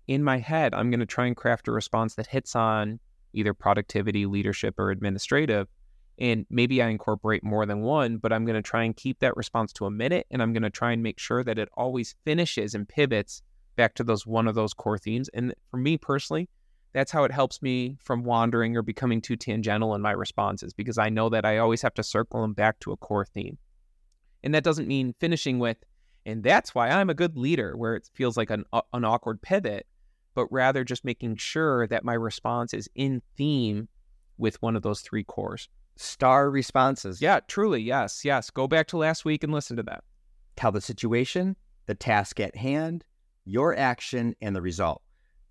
In 0.08 0.22
my 0.22 0.38
head, 0.38 0.74
I'm 0.74 0.90
going 0.90 1.00
to 1.00 1.06
try 1.06 1.26
and 1.26 1.36
craft 1.36 1.68
a 1.68 1.72
response 1.72 2.14
that 2.16 2.26
hits 2.26 2.54
on 2.54 3.00
either 3.32 3.54
productivity, 3.54 4.26
leadership, 4.26 4.78
or 4.78 4.90
administrative 4.90 5.68
and 6.18 6.46
maybe 6.50 6.82
I 6.82 6.88
incorporate 6.88 7.44
more 7.44 7.64
than 7.64 7.80
one, 7.80 8.16
but 8.16 8.32
I'm 8.32 8.44
going 8.44 8.56
to 8.56 8.62
try 8.62 8.82
and 8.82 8.96
keep 8.96 9.20
that 9.20 9.36
response 9.36 9.72
to 9.74 9.86
a 9.86 9.90
minute 9.90 10.26
and 10.30 10.42
I'm 10.42 10.52
going 10.52 10.64
to 10.64 10.70
try 10.70 10.92
and 10.92 11.02
make 11.02 11.18
sure 11.18 11.44
that 11.44 11.58
it 11.58 11.68
always 11.74 12.16
finishes 12.24 12.74
and 12.74 12.88
pivots 12.88 13.42
back 13.76 13.94
to 13.94 14.04
those 14.04 14.26
one 14.26 14.48
of 14.48 14.56
those 14.56 14.74
core 14.74 14.98
themes. 14.98 15.28
And 15.28 15.54
for 15.70 15.76
me 15.76 15.96
personally, 15.96 16.48
that's 16.92 17.12
how 17.12 17.24
it 17.24 17.32
helps 17.32 17.60
me 17.62 17.96
from 18.02 18.24
wandering 18.24 18.76
or 18.76 18.82
becoming 18.82 19.20
too 19.20 19.36
tangential 19.36 19.94
in 19.94 20.02
my 20.02 20.12
responses 20.12 20.72
because 20.72 20.98
I 20.98 21.08
know 21.08 21.28
that 21.28 21.44
I 21.44 21.58
always 21.58 21.82
have 21.82 21.94
to 21.94 22.02
circle 22.02 22.42
them 22.42 22.54
back 22.54 22.80
to 22.80 22.92
a 22.92 22.96
core 22.96 23.26
theme. 23.26 23.58
And 24.42 24.54
that 24.54 24.64
doesn't 24.64 24.88
mean 24.88 25.14
finishing 25.18 25.58
with, 25.58 25.78
and 26.24 26.42
that's 26.42 26.74
why 26.74 26.88
I'm 26.88 27.10
a 27.10 27.14
good 27.14 27.36
leader, 27.36 27.76
where 27.76 27.94
it 27.96 28.08
feels 28.14 28.36
like 28.36 28.50
an, 28.50 28.64
an 28.92 29.04
awkward 29.04 29.42
pivot, 29.42 29.86
but 30.34 30.46
rather 30.50 30.84
just 30.84 31.04
making 31.04 31.36
sure 31.36 31.86
that 31.88 32.04
my 32.04 32.14
response 32.14 32.72
is 32.72 32.88
in 32.94 33.22
theme 33.36 33.88
with 34.36 34.60
one 34.62 34.76
of 34.76 34.82
those 34.82 35.00
three 35.00 35.24
cores 35.24 35.68
star 35.98 36.50
responses. 36.50 37.20
Yeah, 37.20 37.40
truly. 37.48 37.82
Yes. 37.82 38.24
Yes. 38.24 38.50
Go 38.50 38.66
back 38.66 38.86
to 38.88 38.96
last 38.96 39.24
week 39.24 39.42
and 39.44 39.52
listen 39.52 39.76
to 39.76 39.82
that. 39.84 40.04
Tell 40.56 40.72
the 40.72 40.80
situation, 40.80 41.56
the 41.86 41.94
task 41.94 42.40
at 42.40 42.56
hand, 42.56 43.04
your 43.44 43.76
action, 43.76 44.34
and 44.40 44.54
the 44.54 44.62
result. 44.62 45.02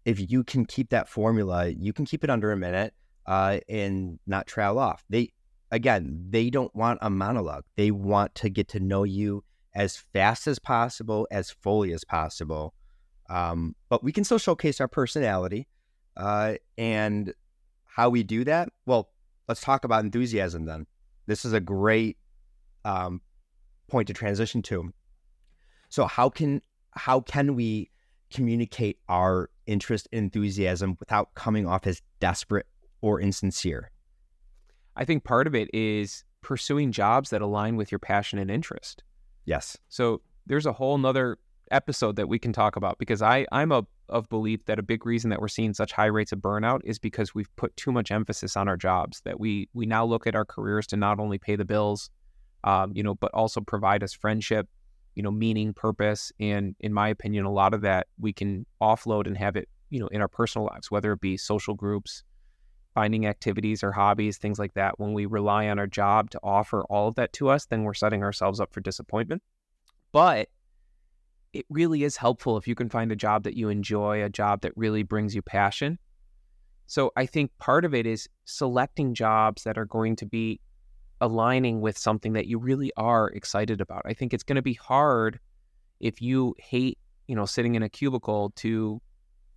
If 0.08 0.32
you 0.32 0.46
can 0.46 0.66
keep 0.66 0.90
that 0.92 1.10
formula, 1.10 1.68
you 1.68 1.92
can 1.92 2.06
keep 2.06 2.24
it 2.24 2.30
under 2.30 2.54
a 2.54 2.58
minute 2.58 2.94
uh, 3.26 3.60
and 3.68 4.20
not 4.26 4.48
trail 4.48 4.80
off. 4.80 5.04
They, 5.10 5.34
again, 5.70 6.28
they 6.30 6.50
don't 6.50 6.74
want 6.74 7.00
a 7.02 7.10
monologue. 7.10 7.66
They 7.76 7.92
want 7.92 8.34
to 8.36 8.50
get 8.50 8.70
to 8.70 8.80
know 8.80 9.04
you 9.04 9.44
as 9.76 9.98
fast 9.98 10.48
as 10.48 10.60
possible, 10.60 11.28
as 11.30 11.52
fully 11.52 11.92
as 11.92 12.06
possible. 12.06 12.74
Um, 13.30 13.76
but 13.90 14.02
we 14.02 14.14
can 14.14 14.24
still 14.24 14.38
showcase 14.38 14.80
our 14.80 14.88
personality. 14.88 15.68
Uh, 16.16 16.54
and 16.78 17.34
how 17.84 18.10
we 18.10 18.24
do 18.24 18.46
that, 18.46 18.70
well, 18.86 19.10
let's 19.50 19.60
talk 19.60 19.84
about 19.84 20.06
enthusiasm 20.06 20.64
then. 20.64 20.88
This 21.26 21.44
is 21.44 21.52
a 21.52 21.60
great 21.60 22.18
um, 22.86 23.20
point 23.90 24.08
to 24.08 24.14
transition 24.14 24.62
to. 24.62 24.94
So 25.90 26.06
how 26.06 26.30
can 26.30 26.62
how 26.92 27.20
can 27.20 27.56
we 27.56 27.92
communicate 28.32 29.00
our 29.10 29.50
interest 29.66 30.08
and 30.12 30.24
enthusiasm 30.24 30.98
without 31.00 31.34
coming 31.36 31.68
off 31.68 31.88
as 31.88 32.02
desperate 32.20 32.68
or 33.02 33.20
insincere? 33.20 33.92
I 34.96 35.06
think 35.06 35.24
part 35.24 35.48
of 35.48 35.56
it 35.56 35.70
is 35.74 36.24
pursuing 36.42 36.92
jobs 36.92 37.30
that 37.30 37.42
align 37.42 37.76
with 37.76 37.92
your 37.92 38.00
passion 38.00 38.40
and 38.40 38.50
interest. 38.50 39.04
Yes. 39.46 39.78
So 39.90 40.22
there's 40.46 40.66
a 40.66 40.74
whole 40.74 40.98
nother 40.98 41.38
episode 41.72 42.16
that 42.16 42.30
we 42.30 42.40
can 42.40 42.54
talk 42.54 42.76
about 42.76 42.98
because 42.98 43.22
I, 43.22 43.46
I'm 43.52 43.72
a 43.72 43.86
of 44.10 44.30
belief 44.30 44.66
that 44.66 44.80
a 44.80 44.84
big 44.84 45.06
reason 45.06 45.30
that 45.30 45.42
we're 45.42 45.48
seeing 45.48 45.74
such 45.74 45.92
high 45.92 46.06
rates 46.06 46.32
of 46.32 46.40
burnout 46.40 46.82
is 46.84 47.00
because 47.00 47.36
we've 47.36 47.54
put 47.56 47.76
too 47.76 47.92
much 47.92 48.12
emphasis 48.12 48.56
on 48.56 48.68
our 48.68 48.78
jobs. 48.78 49.22
That 49.22 49.40
we 49.40 49.70
we 49.74 49.86
now 49.86 50.06
look 50.06 50.28
at 50.28 50.36
our 50.36 50.46
careers 50.46 50.88
to 50.88 50.98
not 50.98 51.20
only 51.20 51.38
pay 51.38 51.56
the 51.56 51.66
bills, 51.66 52.10
um, 52.64 52.92
you 52.96 53.04
know, 53.04 53.16
but 53.16 53.32
also 53.34 53.62
provide 53.62 54.04
us 54.04 54.14
friendship, 54.14 54.68
you 55.18 55.24
know, 55.24 55.32
meaning, 55.32 55.74
purpose. 55.74 56.32
And 56.40 56.76
in 56.80 56.94
my 56.94 57.10
opinion, 57.10 57.46
a 57.46 57.52
lot 57.52 57.74
of 57.74 57.82
that 57.82 58.06
we 58.20 58.32
can 58.32 58.68
offload 58.80 59.26
and 59.26 59.36
have 59.36 59.56
it, 59.56 59.68
you 59.90 60.00
know, 60.00 60.06
in 60.10 60.22
our 60.22 60.28
personal 60.28 60.68
lives, 60.68 60.92
whether 60.92 61.12
it 61.12 61.20
be 61.20 61.38
social 61.38 61.74
groups, 61.74 62.22
finding 62.94 63.26
activities 63.26 63.84
or 63.84 63.92
hobbies, 63.92 64.38
things 64.38 64.60
like 64.60 64.76
that. 64.76 65.00
When 65.00 65.14
we 65.14 65.26
rely 65.26 65.70
on 65.70 65.80
our 65.80 65.88
job 65.88 66.30
to 66.30 66.40
offer 66.44 66.84
all 66.84 67.08
of 67.08 67.16
that 67.16 67.34
to 67.34 67.50
us, 67.50 67.66
then 67.66 67.82
we're 67.82 67.96
setting 67.96 68.22
ourselves 68.22 68.60
up 68.60 68.72
for 68.72 68.80
disappointment. 68.80 69.42
But 70.12 70.50
it 71.52 71.66
really 71.68 72.04
is 72.04 72.16
helpful 72.16 72.56
if 72.56 72.68
you 72.68 72.76
can 72.76 72.88
find 72.88 73.12
a 73.12 73.16
job 73.16 73.42
that 73.46 73.58
you 73.58 73.70
enjoy, 73.70 74.24
a 74.24 74.30
job 74.30 74.62
that 74.62 74.74
really 74.76 75.02
brings 75.02 75.34
you 75.34 75.42
passion. 75.42 75.98
So 76.86 77.12
I 77.16 77.26
think 77.26 77.50
part 77.58 77.86
of 77.86 77.96
it 77.96 78.06
is 78.06 78.30
selecting 78.46 79.16
jobs 79.16 79.64
that 79.64 79.80
are 79.80 79.86
going 79.86 80.16
to 80.18 80.28
be 80.28 80.60
aligning 81.22 81.82
with 81.82 81.98
something 81.98 82.34
that 82.34 82.48
you 82.48 82.60
really 82.60 82.92
are 82.98 83.30
excited 83.30 83.82
about. 83.82 84.04
I 84.06 84.14
think 84.14 84.34
it's 84.34 84.44
going 84.44 84.58
to 84.58 84.62
be 84.62 84.74
hard 84.74 85.40
if 86.00 86.22
you 86.22 86.56
hate, 86.60 86.98
you 87.28 87.36
know, 87.36 87.46
sitting 87.46 87.76
in 87.76 87.84
a 87.84 87.90
cubicle 87.90 88.52
to 88.58 89.02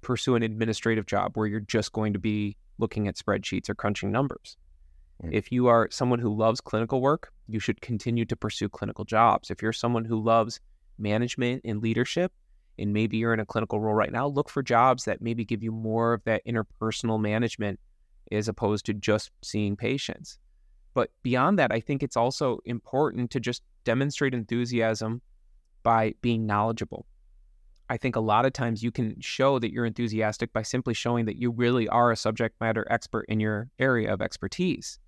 pursue 0.00 0.34
an 0.34 0.42
administrative 0.42 1.06
job 1.06 1.32
where 1.34 1.46
you're 1.46 1.60
just 1.60 1.92
going 1.92 2.12
to 2.14 2.18
be 2.18 2.56
looking 2.78 3.08
at 3.08 3.16
spreadsheets 3.16 3.68
or 3.68 3.74
crunching 3.74 4.10
numbers. 4.10 4.56
Mm. 5.22 5.34
If 5.34 5.52
you 5.52 5.66
are 5.66 5.88
someone 5.90 6.18
who 6.18 6.34
loves 6.34 6.60
clinical 6.60 7.00
work, 7.00 7.30
you 7.46 7.60
should 7.60 7.80
continue 7.80 8.24
to 8.24 8.36
pursue 8.36 8.68
clinical 8.68 9.04
jobs. 9.04 9.50
If 9.50 9.60
you're 9.60 9.72
someone 9.72 10.04
who 10.04 10.22
loves 10.22 10.60
management 10.98 11.62
and 11.64 11.82
leadership, 11.82 12.32
and 12.78 12.94
maybe 12.94 13.18
you're 13.18 13.34
in 13.34 13.40
a 13.40 13.46
clinical 13.46 13.80
role 13.80 13.94
right 13.94 14.12
now, 14.12 14.26
look 14.26 14.48
for 14.48 14.62
jobs 14.62 15.04
that 15.04 15.20
maybe 15.20 15.44
give 15.44 15.62
you 15.62 15.70
more 15.70 16.14
of 16.14 16.24
that 16.24 16.42
interpersonal 16.46 17.20
management 17.20 17.78
as 18.32 18.48
opposed 18.48 18.86
to 18.86 18.94
just 18.94 19.30
seeing 19.42 19.76
patients. 19.76 20.38
But 20.94 21.10
beyond 21.22 21.58
that, 21.58 21.72
I 21.72 21.80
think 21.80 22.02
it's 22.02 22.16
also 22.16 22.58
important 22.64 23.30
to 23.32 23.40
just 23.40 23.62
demonstrate 23.84 24.34
enthusiasm 24.34 25.22
by 25.82 26.14
being 26.20 26.46
knowledgeable. 26.46 27.06
I 27.88 27.96
think 27.96 28.14
a 28.14 28.20
lot 28.20 28.46
of 28.46 28.52
times 28.52 28.82
you 28.82 28.92
can 28.92 29.20
show 29.20 29.58
that 29.58 29.72
you're 29.72 29.84
enthusiastic 29.84 30.52
by 30.52 30.62
simply 30.62 30.94
showing 30.94 31.24
that 31.26 31.36
you 31.36 31.50
really 31.50 31.88
are 31.88 32.12
a 32.12 32.16
subject 32.16 32.60
matter 32.60 32.86
expert 32.88 33.26
in 33.28 33.40
your 33.40 33.68
area 33.78 34.12
of 34.12 34.22
expertise. 34.22 34.98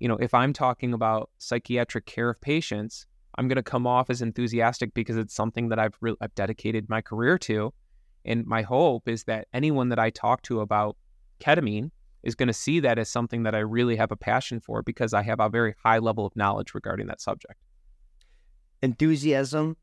You 0.00 0.08
know, 0.08 0.16
if 0.16 0.32
I'm 0.32 0.52
talking 0.52 0.94
about 0.94 1.30
psychiatric 1.38 2.06
care 2.06 2.30
of 2.30 2.40
patients, 2.40 3.06
I'm 3.36 3.48
going 3.48 3.56
to 3.56 3.62
come 3.62 3.86
off 3.86 4.10
as 4.10 4.22
enthusiastic 4.22 4.94
because 4.94 5.16
it's 5.16 5.34
something 5.34 5.68
that 5.68 5.78
I've 5.78 5.96
re- 6.00 6.16
I've 6.20 6.34
dedicated 6.34 6.88
my 6.88 7.00
career 7.00 7.38
to, 7.38 7.72
and 8.24 8.46
my 8.46 8.62
hope 8.62 9.08
is 9.08 9.24
that 9.24 9.48
anyone 9.52 9.90
that 9.90 9.98
I 9.98 10.10
talk 10.10 10.42
to 10.42 10.60
about 10.60 10.96
ketamine 11.40 11.90
is 12.22 12.34
going 12.34 12.46
to 12.48 12.52
see 12.52 12.80
that 12.80 12.98
as 12.98 13.10
something 13.10 13.42
that 13.42 13.54
I 13.54 13.60
really 13.60 13.96
have 13.96 14.12
a 14.12 14.16
passion 14.16 14.60
for 14.60 14.82
because 14.82 15.12
I 15.12 15.22
have 15.22 15.40
a 15.40 15.48
very 15.48 15.74
high 15.82 15.98
level 15.98 16.24
of 16.24 16.36
knowledge 16.36 16.74
regarding 16.74 17.06
that 17.08 17.20
subject. 17.20 17.54
Enthusiasm 18.82 19.76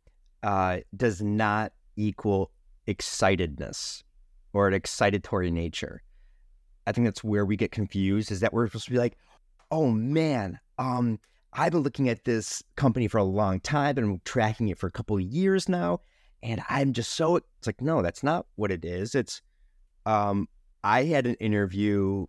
uh, 0.44 0.78
does 0.96 1.22
not 1.22 1.74
equal 1.96 2.52
excitedness 2.88 4.04
or 4.54 4.68
an 4.68 4.80
excitatory 4.80 5.52
nature. 5.52 6.02
I 6.88 6.92
think 6.92 7.06
that's 7.06 7.24
where 7.24 7.46
we 7.46 7.56
get 7.56 7.72
confused 7.72 8.32
is 8.32 8.40
that 8.40 8.54
we're 8.54 8.68
supposed 8.68 8.86
to 8.86 8.92
be 8.92 8.98
like, 8.98 9.18
oh 9.72 9.92
man, 9.92 10.60
um, 10.78 11.20
I've 11.54 11.72
been 11.72 11.82
looking 11.82 12.10
at 12.10 12.26
this 12.26 12.64
company 12.76 13.08
for 13.08 13.18
a 13.18 13.24
long 13.24 13.60
time 13.60 13.98
and 13.98 14.24
tracking 14.26 14.70
it 14.70 14.78
for 14.78 14.88
a 14.88 14.92
couple 14.92 15.16
of 15.16 15.22
years 15.22 15.68
now. 15.68 16.02
And 16.42 16.62
I'm 16.70 16.94
just 16.94 17.14
so 17.14 17.36
it's 17.36 17.68
like, 17.68 17.82
no, 17.82 18.02
that's 18.02 18.24
not 18.24 18.46
what 18.56 18.72
it 18.72 18.86
is. 18.86 19.16
It's 19.16 19.42
um 20.06 20.48
I 20.84 21.04
had 21.04 21.28
an 21.28 21.36
interview 21.36 22.26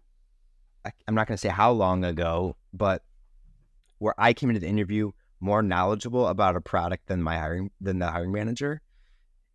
I'm 1.06 1.14
not 1.14 1.26
gonna 1.26 1.38
say 1.38 1.48
how 1.48 1.72
long 1.72 2.04
ago, 2.04 2.56
but 2.72 3.02
where 3.98 4.14
I 4.16 4.32
came 4.32 4.48
into 4.48 4.60
the 4.60 4.66
interview 4.66 5.12
more 5.40 5.62
knowledgeable 5.62 6.26
about 6.28 6.56
a 6.56 6.60
product 6.60 7.06
than 7.06 7.22
my 7.22 7.38
hiring 7.38 7.70
than 7.80 7.98
the 7.98 8.10
hiring 8.10 8.32
manager. 8.32 8.80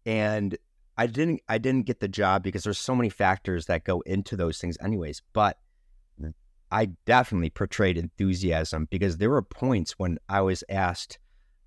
And 0.05 0.57
I 0.97 1.07
didn't 1.07 1.41
I 1.47 1.57
didn't 1.57 1.85
get 1.85 1.99
the 1.99 2.07
job 2.07 2.43
because 2.43 2.63
there's 2.63 2.77
so 2.77 2.95
many 2.95 3.09
factors 3.09 3.65
that 3.65 3.83
go 3.83 4.01
into 4.01 4.35
those 4.35 4.59
things 4.59 4.77
anyways 4.81 5.21
but 5.33 5.57
I 6.71 6.87
definitely 7.05 7.51
portrayed 7.51 7.97
enthusiasm 7.97 8.87
because 8.89 9.17
there 9.17 9.29
were 9.29 9.41
points 9.41 9.93
when 9.99 10.17
I 10.27 10.41
was 10.41 10.63
asked 10.67 11.19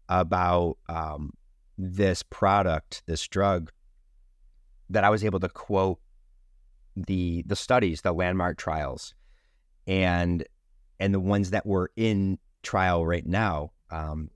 about 0.08 0.76
um, 0.88 1.32
this 1.76 2.22
product 2.22 3.02
this 3.06 3.26
drug 3.26 3.70
that 4.90 5.04
I 5.04 5.10
was 5.10 5.24
able 5.24 5.40
to 5.40 5.48
quote 5.48 6.00
the 7.06 7.42
the 7.46 7.56
studies 7.56 8.02
the 8.02 8.12
landmark 8.12 8.56
trials 8.58 9.14
and 9.86 10.44
and 11.00 11.14
the 11.14 11.20
ones 11.20 11.50
that 11.50 11.64
were 11.66 11.90
in 11.96 12.38
trial 12.62 13.06
right 13.06 13.26
now 13.26 13.70
um, 13.90 14.30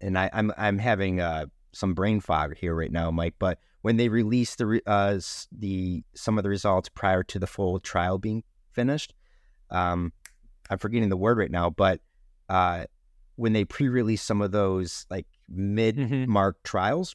and 0.00 0.18
I, 0.18 0.30
I'm 0.32 0.52
I'm 0.56 0.78
having 0.78 1.20
a 1.20 1.50
some 1.72 1.94
brain 1.94 2.20
fog 2.20 2.56
here 2.56 2.74
right 2.74 2.90
now, 2.90 3.10
Mike. 3.10 3.34
But 3.38 3.58
when 3.82 3.96
they 3.96 4.08
released 4.08 4.58
the 4.58 4.80
uh, 4.86 5.18
the 5.52 6.02
some 6.14 6.38
of 6.38 6.44
the 6.44 6.50
results 6.50 6.88
prior 6.88 7.22
to 7.24 7.38
the 7.38 7.46
full 7.46 7.78
trial 7.80 8.18
being 8.18 8.42
finished, 8.72 9.14
um, 9.70 10.12
I'm 10.70 10.78
forgetting 10.78 11.08
the 11.08 11.16
word 11.16 11.38
right 11.38 11.50
now, 11.50 11.70
but 11.70 12.00
uh, 12.48 12.84
when 13.36 13.52
they 13.52 13.64
pre-released 13.64 14.26
some 14.26 14.40
of 14.40 14.52
those 14.52 15.06
like 15.10 15.26
mid-mark 15.48 16.56
mm-hmm. 16.56 16.68
trials, 16.68 17.14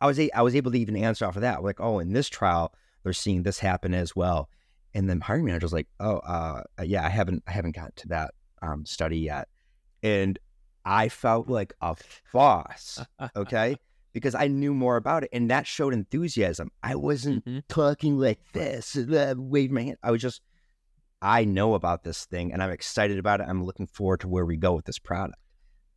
I 0.00 0.06
was 0.06 0.18
a- 0.18 0.32
I 0.32 0.42
was 0.42 0.54
able 0.54 0.72
to 0.72 0.78
even 0.78 0.96
answer 0.96 1.26
off 1.26 1.36
of 1.36 1.42
that. 1.42 1.62
Like, 1.62 1.80
oh, 1.80 1.98
in 1.98 2.12
this 2.12 2.28
trial, 2.28 2.74
they're 3.02 3.12
seeing 3.12 3.42
this 3.42 3.58
happen 3.58 3.94
as 3.94 4.14
well. 4.14 4.48
And 4.94 5.08
then 5.08 5.20
hiring 5.20 5.46
manager 5.46 5.64
was 5.64 5.72
like, 5.72 5.88
oh, 6.00 6.18
uh, 6.18 6.62
yeah, 6.82 7.04
I 7.04 7.08
haven't 7.08 7.42
I 7.46 7.52
haven't 7.52 7.74
gotten 7.74 7.92
to 7.96 8.08
that 8.08 8.34
um, 8.60 8.84
study 8.84 9.18
yet. 9.18 9.48
And 10.02 10.38
I 10.84 11.08
felt 11.08 11.48
like 11.48 11.72
a 11.80 11.96
boss, 12.32 13.04
okay? 13.36 13.76
because 14.12 14.34
I 14.34 14.48
knew 14.48 14.74
more 14.74 14.96
about 14.96 15.24
it 15.24 15.30
and 15.32 15.50
that 15.50 15.66
showed 15.66 15.94
enthusiasm. 15.94 16.70
I 16.82 16.96
wasn't 16.96 17.44
mm-hmm. 17.44 17.60
talking 17.68 18.18
like 18.18 18.40
this, 18.52 18.96
uh, 18.96 19.34
wave 19.36 19.70
my 19.70 19.82
hand. 19.82 19.96
I 20.02 20.10
was 20.10 20.20
just, 20.20 20.42
I 21.20 21.44
know 21.44 21.74
about 21.74 22.04
this 22.04 22.24
thing 22.26 22.52
and 22.52 22.62
I'm 22.62 22.70
excited 22.70 23.18
about 23.18 23.40
it. 23.40 23.46
I'm 23.48 23.64
looking 23.64 23.86
forward 23.86 24.20
to 24.20 24.28
where 24.28 24.44
we 24.44 24.56
go 24.56 24.74
with 24.74 24.84
this 24.84 24.98
product. 24.98 25.38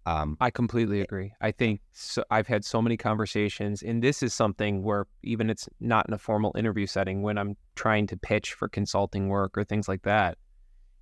Um, 0.08 0.38
I 0.40 0.52
completely 0.52 1.02
agree. 1.02 1.34
I 1.42 1.52
think 1.52 1.82
so, 1.94 2.24
I've 2.30 2.46
had 2.46 2.64
so 2.64 2.80
many 2.82 2.96
conversations, 2.96 3.82
and 3.82 4.04
this 4.04 4.22
is 4.22 4.34
something 4.34 4.84
where 4.84 5.08
even 5.24 5.50
it's 5.50 5.68
not 5.80 6.08
in 6.08 6.14
a 6.14 6.20
formal 6.20 6.54
interview 6.56 6.86
setting 6.86 7.24
when 7.24 7.40
I'm 7.40 7.58
trying 7.76 8.06
to 8.08 8.18
pitch 8.18 8.54
for 8.54 8.68
consulting 8.68 9.30
work 9.30 9.58
or 9.58 9.64
things 9.64 9.88
like 9.88 10.04
that, 10.04 10.38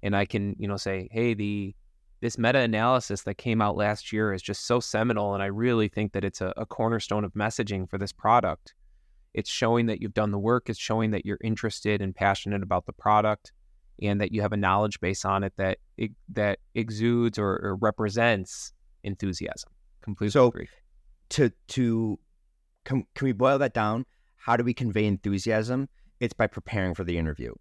and 0.02 0.16
I 0.16 0.24
can, 0.26 0.56
you 0.58 0.70
know, 0.70 0.78
say, 0.78 1.10
"Hey, 1.12 1.34
the 1.34 1.76
this 2.24 2.38
meta 2.38 2.60
analysis 2.60 3.24
that 3.24 3.38
came 3.38 3.62
out 3.62 3.76
last 3.76 4.14
year 4.14 4.32
is 4.32 4.42
just 4.42 4.66
so 4.66 4.80
seminal. 4.80 5.34
And 5.34 5.44
I 5.44 5.48
really 5.48 5.90
think 5.90 6.14
that 6.14 6.24
it's 6.24 6.40
a, 6.40 6.54
a, 6.56 6.66
cornerstone 6.66 7.26
of 7.26 7.34
messaging 7.34 7.90
for 7.90 7.98
this 7.98 8.14
product. 8.14 8.76
It's 9.34 9.50
showing 9.50 9.88
that 9.88 10.02
you've 10.02 10.14
done 10.14 10.32
the 10.32 10.40
work, 10.40 10.70
it's 10.70 10.80
showing 10.80 11.12
that 11.12 11.26
you're 11.26 11.40
interested 11.44 12.02
and 12.02 12.16
passionate 12.16 12.64
about 12.64 12.86
the 12.86 12.94
product 12.94 13.52
and 14.02 14.22
that 14.22 14.32
you 14.32 14.42
have 14.42 14.54
a 14.54 14.58
knowledge 14.58 15.02
base 15.02 15.26
on 15.26 15.44
it 15.44 15.52
that 15.58 15.80
that 16.30 16.60
exudes 16.76 17.38
or, 17.38 17.60
or 17.62 17.76
represents 17.76 18.72
enthusiasm. 19.04 19.72
Completely 20.02 20.32
so 20.32 20.48
agree. 20.48 20.70
To 21.30 21.52
to 21.70 22.20
can, 22.86 23.06
can 23.16 23.26
we 23.26 23.32
boil 23.32 23.58
that 23.60 23.74
down? 23.74 24.06
How 24.36 24.58
do 24.58 24.64
we 24.64 24.74
convey 24.74 25.06
enthusiasm? 25.06 25.88
It's 26.20 26.34
by 26.34 26.48
preparing 26.48 26.94
for 26.94 27.04
the 27.04 27.18
interview. 27.18 27.54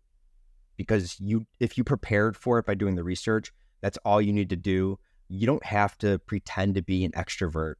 Because 0.77 1.17
you 1.21 1.47
if 1.61 1.79
you 1.79 1.85
prepared 1.85 2.37
for 2.37 2.59
it 2.59 2.67
by 2.67 2.75
doing 2.75 2.97
the 2.97 3.05
research, 3.05 3.53
that's 3.81 3.99
all 4.05 4.21
you 4.21 4.33
need 4.33 4.51
to 4.51 4.57
do. 4.57 4.99
You 5.29 5.47
don't 5.47 5.65
have 5.65 5.97
to 5.99 6.19
pretend 6.21 6.75
to 6.75 6.83
be 6.83 7.05
an 7.05 7.13
extrovert. 7.13 7.75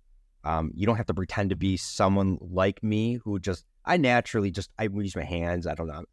Um, 0.45 0.73
you 0.75 0.87
don't 0.87 0.97
have 0.97 1.07
to 1.07 1.15
pretend 1.15 1.51
to 1.51 1.57
be 1.57 1.77
someone 1.77 2.39
like 2.41 2.83
me 2.83 3.21
who 3.23 3.39
just, 3.39 3.65
I 3.85 3.97
naturally 3.97 4.51
just, 4.51 4.71
I 4.79 4.85
use 4.85 5.15
my 5.15 5.23
hands. 5.23 5.67
I 5.67 5.75
don't 5.75 5.87
know. 5.87 6.05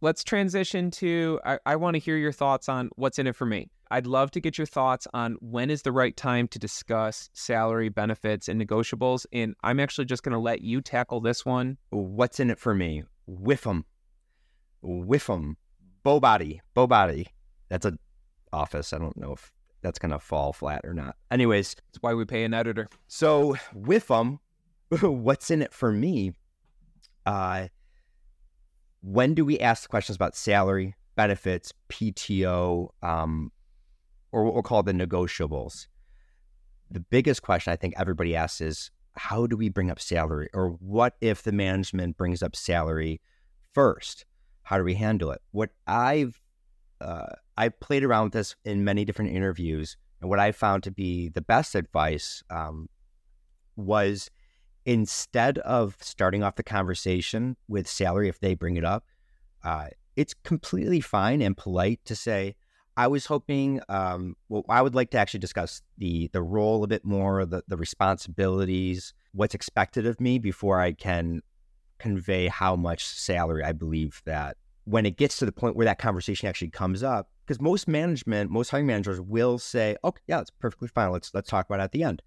Let's 0.00 0.22
transition 0.22 0.90
to, 0.92 1.40
I, 1.44 1.58
I 1.64 1.76
want 1.76 1.94
to 1.94 2.00
hear 2.00 2.16
your 2.16 2.32
thoughts 2.32 2.68
on 2.68 2.90
what's 2.96 3.18
in 3.18 3.26
it 3.26 3.34
for 3.34 3.46
me. 3.46 3.70
I'd 3.90 4.06
love 4.06 4.30
to 4.32 4.40
get 4.40 4.58
your 4.58 4.66
thoughts 4.66 5.06
on 5.14 5.36
when 5.40 5.70
is 5.70 5.82
the 5.82 5.92
right 5.92 6.16
time 6.16 6.48
to 6.48 6.58
discuss 6.58 7.30
salary, 7.32 7.88
benefits, 7.88 8.48
and 8.48 8.60
negotiables. 8.60 9.24
And 9.32 9.54
I'm 9.62 9.80
actually 9.80 10.04
just 10.04 10.22
going 10.22 10.32
to 10.32 10.38
let 10.38 10.60
you 10.60 10.80
tackle 10.80 11.20
this 11.20 11.46
one. 11.46 11.78
What's 11.90 12.40
in 12.40 12.50
it 12.50 12.58
for 12.58 12.74
me? 12.74 13.04
Whiff 13.26 13.62
them. 13.62 13.84
Whiff 14.82 15.26
them. 15.26 15.56
Bow 16.02 16.20
body. 16.20 16.60
Bow 16.74 16.86
body. 16.86 17.28
That's 17.68 17.86
a 17.86 17.98
office. 18.52 18.92
I 18.92 18.98
don't 18.98 19.16
know 19.16 19.32
if 19.32 19.52
that's 19.82 19.98
going 19.98 20.12
to 20.12 20.18
fall 20.18 20.52
flat 20.52 20.82
or 20.84 20.92
not. 20.92 21.16
Anyways, 21.30 21.74
that's 21.74 22.02
why 22.02 22.14
we 22.14 22.24
pay 22.24 22.44
an 22.44 22.54
editor. 22.54 22.88
So 23.06 23.56
with 23.74 24.08
them, 24.08 24.40
what's 25.00 25.50
in 25.50 25.62
it 25.62 25.72
for 25.72 25.92
me? 25.92 26.32
Uh, 27.24 27.68
when 29.00 29.34
do 29.34 29.44
we 29.44 29.58
ask 29.60 29.88
questions 29.88 30.16
about 30.16 30.36
salary, 30.36 30.94
benefits, 31.14 31.72
PTO, 31.88 32.88
um, 33.02 33.52
or 34.32 34.44
what 34.44 34.54
we'll 34.54 34.62
call 34.62 34.82
the 34.82 34.92
negotiables? 34.92 35.86
The 36.90 37.00
biggest 37.00 37.42
question 37.42 37.72
I 37.72 37.76
think 37.76 37.94
everybody 37.96 38.34
asks 38.34 38.60
is 38.60 38.90
how 39.12 39.46
do 39.46 39.56
we 39.56 39.68
bring 39.68 39.90
up 39.90 40.00
salary? 40.00 40.48
Or 40.54 40.70
what 40.80 41.16
if 41.20 41.42
the 41.42 41.52
management 41.52 42.16
brings 42.16 42.42
up 42.42 42.54
salary 42.54 43.20
first? 43.74 44.24
How 44.62 44.78
do 44.78 44.84
we 44.84 44.94
handle 44.94 45.30
it? 45.30 45.40
What 45.50 45.70
I've 45.86 46.40
uh, 47.00 47.26
I 47.56 47.68
played 47.68 48.04
around 48.04 48.24
with 48.24 48.32
this 48.32 48.56
in 48.64 48.84
many 48.84 49.04
different 49.04 49.32
interviews 49.32 49.96
And 50.20 50.30
what 50.30 50.38
I 50.38 50.52
found 50.52 50.82
to 50.84 50.90
be 50.90 51.28
the 51.28 51.40
best 51.40 51.74
advice 51.74 52.42
um, 52.50 52.88
was 53.76 54.30
instead 54.84 55.58
of 55.58 55.96
starting 56.00 56.42
off 56.42 56.56
the 56.56 56.62
conversation 56.62 57.56
with 57.68 57.88
salary, 57.88 58.28
if 58.28 58.40
they 58.40 58.54
bring 58.54 58.76
it 58.76 58.84
up, 58.84 59.04
uh, 59.62 59.88
it's 60.16 60.34
completely 60.34 61.00
fine 61.00 61.40
and 61.40 61.56
polite 61.56 62.00
to 62.06 62.16
say, 62.16 62.56
I 62.98 63.06
was 63.06 63.26
hoping, 63.26 63.80
um, 63.88 64.34
well, 64.48 64.64
I 64.68 64.82
would 64.82 64.96
like 64.96 65.10
to 65.10 65.18
actually 65.18 65.38
discuss 65.38 65.82
the 65.98 66.28
the 66.32 66.42
role 66.42 66.82
a 66.82 66.88
bit 66.88 67.04
more, 67.04 67.46
the, 67.46 67.62
the 67.68 67.76
responsibilities, 67.76 69.14
what's 69.30 69.54
expected 69.54 70.04
of 70.04 70.20
me 70.20 70.40
before 70.40 70.80
I 70.80 70.94
can 70.94 71.42
convey 71.98 72.48
how 72.48 72.74
much 72.74 73.06
salary 73.06 73.62
I 73.62 73.70
believe 73.70 74.20
that 74.24 74.56
when 74.84 75.06
it 75.06 75.16
gets 75.16 75.38
to 75.38 75.46
the 75.46 75.52
point 75.52 75.76
where 75.76 75.84
that 75.84 76.00
conversation 76.00 76.48
actually 76.48 76.70
comes 76.70 77.04
up, 77.04 77.30
because 77.46 77.60
most 77.60 77.86
management, 77.86 78.50
most 78.50 78.70
hiring 78.70 78.88
managers 78.88 79.20
will 79.20 79.58
say, 79.58 79.96
"Okay, 80.02 80.22
yeah, 80.26 80.40
it's 80.40 80.50
perfectly 80.50 80.88
fine. 80.88 81.12
Let's 81.12 81.32
let's 81.32 81.48
talk 81.48 81.66
about 81.66 81.78
it 81.78 81.84
at 81.84 81.92
the 81.92 82.02
end." 82.02 82.20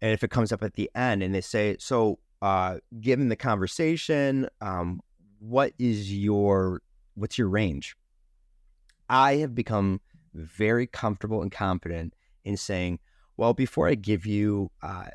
And 0.00 0.12
if 0.12 0.24
it 0.24 0.30
comes 0.30 0.50
up 0.50 0.62
at 0.62 0.76
the 0.76 0.90
end 0.94 1.22
and 1.22 1.34
they 1.34 1.42
say, 1.42 1.76
"So, 1.78 2.20
uh, 2.40 2.78
given 3.02 3.28
the 3.28 3.36
conversation, 3.36 4.48
um, 4.62 5.02
what 5.40 5.74
is 5.78 6.10
your 6.10 6.80
what's 7.16 7.36
your 7.36 7.48
range?" 7.48 7.96
I 9.08 9.36
have 9.36 9.54
become 9.54 10.00
very 10.34 10.86
comfortable 10.86 11.42
and 11.42 11.52
confident 11.52 12.14
in 12.44 12.56
saying, 12.56 12.98
"Well, 13.36 13.54
before 13.54 13.88
I 13.88 13.94
give 13.94 14.26
you 14.26 14.70
uh, 14.82 15.08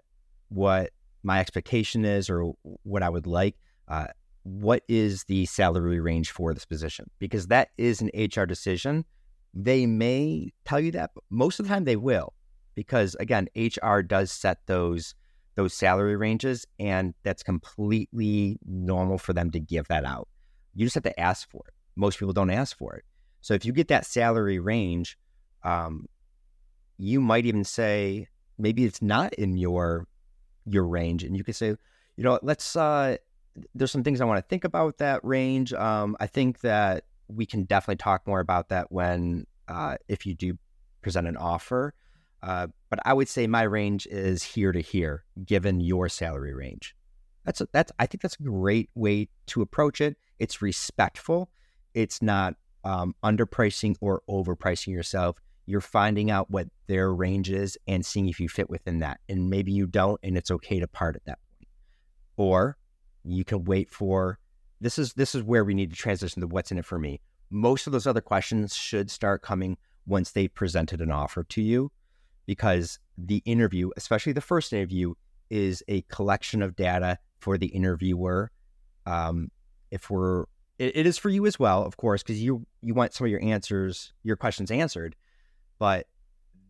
what 0.49 0.91
my 1.23 1.39
expectation 1.39 2.05
is 2.05 2.29
or 2.29 2.53
what 2.83 3.03
I 3.03 3.09
would 3.09 3.27
like, 3.27 3.55
uh, 3.87 4.07
what 4.43 4.83
is 4.87 5.25
the 5.25 5.45
salary 5.45 5.99
range 5.99 6.31
for 6.31 6.53
this 6.53 6.65
position? 6.65 7.09
Because 7.19 7.47
that 7.47 7.69
is 7.77 8.01
an 8.01 8.09
HR 8.15 8.45
decision. 8.45 9.05
They 9.53 9.85
may 9.85 10.51
tell 10.65 10.79
you 10.79 10.91
that, 10.91 11.11
but 11.13 11.23
most 11.29 11.59
of 11.59 11.67
the 11.67 11.73
time 11.73 11.83
they 11.83 11.95
will, 11.95 12.33
because 12.75 13.15
again, 13.15 13.47
HR 13.55 13.99
does 13.99 14.31
set 14.31 14.59
those 14.67 15.15
those 15.55 15.73
salary 15.73 16.15
ranges, 16.15 16.65
and 16.79 17.13
that's 17.23 17.43
completely 17.43 18.57
normal 18.65 19.17
for 19.17 19.33
them 19.33 19.51
to 19.51 19.59
give 19.59 19.87
that 19.89 20.05
out. 20.05 20.29
You 20.73 20.85
just 20.85 20.95
have 20.95 21.03
to 21.03 21.19
ask 21.19 21.49
for 21.49 21.63
it. 21.67 21.73
Most 21.97 22.17
people 22.17 22.31
don't 22.31 22.49
ask 22.49 22.77
for 22.77 22.95
it. 22.95 23.03
So 23.41 23.53
if 23.53 23.65
you 23.65 23.73
get 23.73 23.87
that 23.87 24.05
salary 24.05 24.59
range, 24.59 25.17
um, 25.63 26.07
you 26.97 27.21
might 27.21 27.45
even 27.45 27.63
say 27.63 28.27
maybe 28.57 28.85
it's 28.85 29.01
not 29.01 29.33
in 29.33 29.57
your 29.57 30.07
your 30.65 30.85
range, 30.85 31.23
and 31.23 31.35
you 31.35 31.43
could 31.43 31.55
say, 31.55 31.69
you 31.69 32.23
know, 32.23 32.39
let's. 32.41 32.75
Uh, 32.75 33.17
there's 33.75 33.91
some 33.91 34.03
things 34.03 34.21
I 34.21 34.25
want 34.25 34.37
to 34.37 34.47
think 34.47 34.63
about 34.63 34.99
that 34.99 35.23
range. 35.23 35.73
Um, 35.73 36.15
I 36.19 36.27
think 36.27 36.61
that 36.61 37.03
we 37.27 37.45
can 37.45 37.63
definitely 37.63 37.97
talk 37.97 38.25
more 38.25 38.39
about 38.39 38.69
that 38.69 38.91
when 38.91 39.45
uh, 39.67 39.97
if 40.07 40.25
you 40.25 40.33
do 40.33 40.57
present 41.01 41.27
an 41.27 41.37
offer. 41.37 41.93
Uh, 42.41 42.67
but 42.89 42.99
I 43.05 43.13
would 43.13 43.27
say 43.27 43.47
my 43.47 43.63
range 43.63 44.07
is 44.07 44.43
here 44.43 44.71
to 44.71 44.79
here, 44.79 45.25
given 45.45 45.81
your 45.81 46.07
salary 46.07 46.53
range. 46.53 46.95
That's 47.45 47.61
a, 47.61 47.67
that's 47.71 47.91
I 47.99 48.05
think 48.05 48.21
that's 48.21 48.37
a 48.39 48.43
great 48.43 48.89
way 48.95 49.29
to 49.47 49.61
approach 49.61 49.99
it. 50.01 50.17
It's 50.39 50.61
respectful. 50.61 51.49
It's 51.93 52.21
not 52.21 52.55
um, 52.83 53.15
underpricing 53.23 53.95
or 54.01 54.21
overpricing 54.29 54.93
yourself. 54.93 55.37
You're 55.65 55.81
finding 55.81 56.31
out 56.31 56.49
what 56.49 56.67
their 56.87 57.13
range 57.13 57.51
is 57.51 57.77
and 57.87 58.05
seeing 58.05 58.27
if 58.27 58.39
you 58.39 58.49
fit 58.49 58.69
within 58.69 58.99
that. 58.99 59.19
And 59.29 59.49
maybe 59.49 59.71
you 59.71 59.85
don't, 59.85 60.19
and 60.23 60.35
it's 60.35 60.49
okay 60.51 60.79
to 60.79 60.87
part 60.87 61.15
at 61.15 61.25
that 61.25 61.39
point. 61.57 61.69
Or 62.37 62.77
you 63.23 63.43
can 63.43 63.65
wait 63.65 63.91
for 63.91 64.39
this 64.81 64.97
is 64.97 65.13
this 65.13 65.35
is 65.35 65.43
where 65.43 65.63
we 65.63 65.73
need 65.73 65.91
to 65.91 65.95
transition 65.95 66.41
to 66.41 66.47
what's 66.47 66.71
in 66.71 66.77
it 66.77 66.85
for 66.85 66.97
me. 66.97 67.19
Most 67.49 67.85
of 67.85 67.93
those 67.93 68.07
other 68.07 68.21
questions 68.21 68.75
should 68.75 69.11
start 69.11 69.41
coming 69.41 69.77
once 70.05 70.31
they've 70.31 70.53
presented 70.53 71.01
an 71.01 71.11
offer 71.11 71.43
to 71.43 71.61
you, 71.61 71.91
because 72.45 72.97
the 73.17 73.43
interview, 73.45 73.89
especially 73.97 74.33
the 74.33 74.41
first 74.41 74.71
interview, 74.73 75.13
is 75.49 75.83
a 75.87 76.01
collection 76.03 76.61
of 76.61 76.75
data 76.75 77.17
for 77.39 77.57
the 77.57 77.67
interviewer. 77.67 78.51
Um, 79.05 79.51
if 79.91 80.09
we're 80.09 80.45
it, 80.79 80.95
it 80.95 81.05
is 81.05 81.17
for 81.17 81.29
you 81.29 81.45
as 81.45 81.59
well, 81.59 81.83
of 81.83 81.97
course, 81.97 82.23
because 82.23 82.41
you 82.41 82.65
you 82.81 82.93
want 82.93 83.13
some 83.13 83.25
of 83.25 83.31
your 83.31 83.43
answers, 83.43 84.13
your 84.23 84.37
questions 84.37 84.71
answered, 84.71 85.15
but 85.77 86.07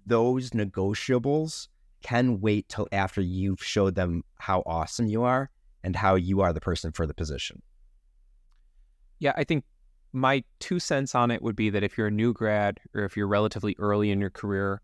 those 0.06 0.50
negotiables 0.50 1.68
can 2.02 2.42
wait 2.42 2.68
till 2.68 2.88
after 2.92 3.22
you've 3.22 3.64
showed 3.64 3.96
them 3.96 4.24
how 4.38 4.64
awesome 4.66 5.08
you 5.08 5.24
are 5.24 5.50
and 5.84 5.96
how 5.96 6.16
you 6.16 6.42
are 6.42 6.52
the 6.52 6.60
person 6.60 6.92
for 6.92 7.06
the 7.06 7.14
position. 7.14 7.62
Yeah, 9.20 9.34
I 9.36 9.44
think 9.44 9.64
my 10.12 10.44
two 10.60 10.80
cents 10.80 11.14
on 11.14 11.30
it 11.30 11.42
would 11.42 11.56
be 11.56 11.70
that 11.70 11.84
if 11.84 11.98
you're 11.98 12.08
a 12.08 12.12
new 12.12 12.34
grad 12.34 12.80
or 12.96 13.04
if 13.04 13.16
you're 13.16 13.28
relatively 13.28 13.76
early 13.78 14.12
in 14.12 14.20
your 14.20 14.30
career, 14.30 14.82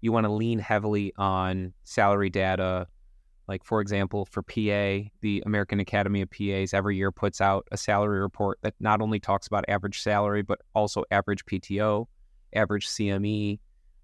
you 0.00 0.12
want 0.12 0.24
to 0.24 0.32
lean 0.32 0.58
heavily 0.58 1.12
on 1.16 1.72
salary 1.84 2.30
data, 2.30 2.86
like, 3.48 3.64
for 3.64 3.80
example, 3.80 4.26
for 4.26 4.42
PA, 4.42 5.08
the 5.22 5.42
American 5.46 5.80
Academy 5.80 6.20
of 6.20 6.30
PAs 6.30 6.74
every 6.74 6.96
year 6.96 7.10
puts 7.10 7.40
out 7.40 7.66
a 7.72 7.78
salary 7.78 8.20
report 8.20 8.58
that 8.62 8.74
not 8.78 9.00
only 9.00 9.18
talks 9.18 9.46
about 9.46 9.64
average 9.68 10.02
salary, 10.02 10.42
but 10.42 10.60
also 10.74 11.02
average 11.10 11.44
PTO, 11.46 12.06
average 12.54 12.86
CME. 12.86 13.58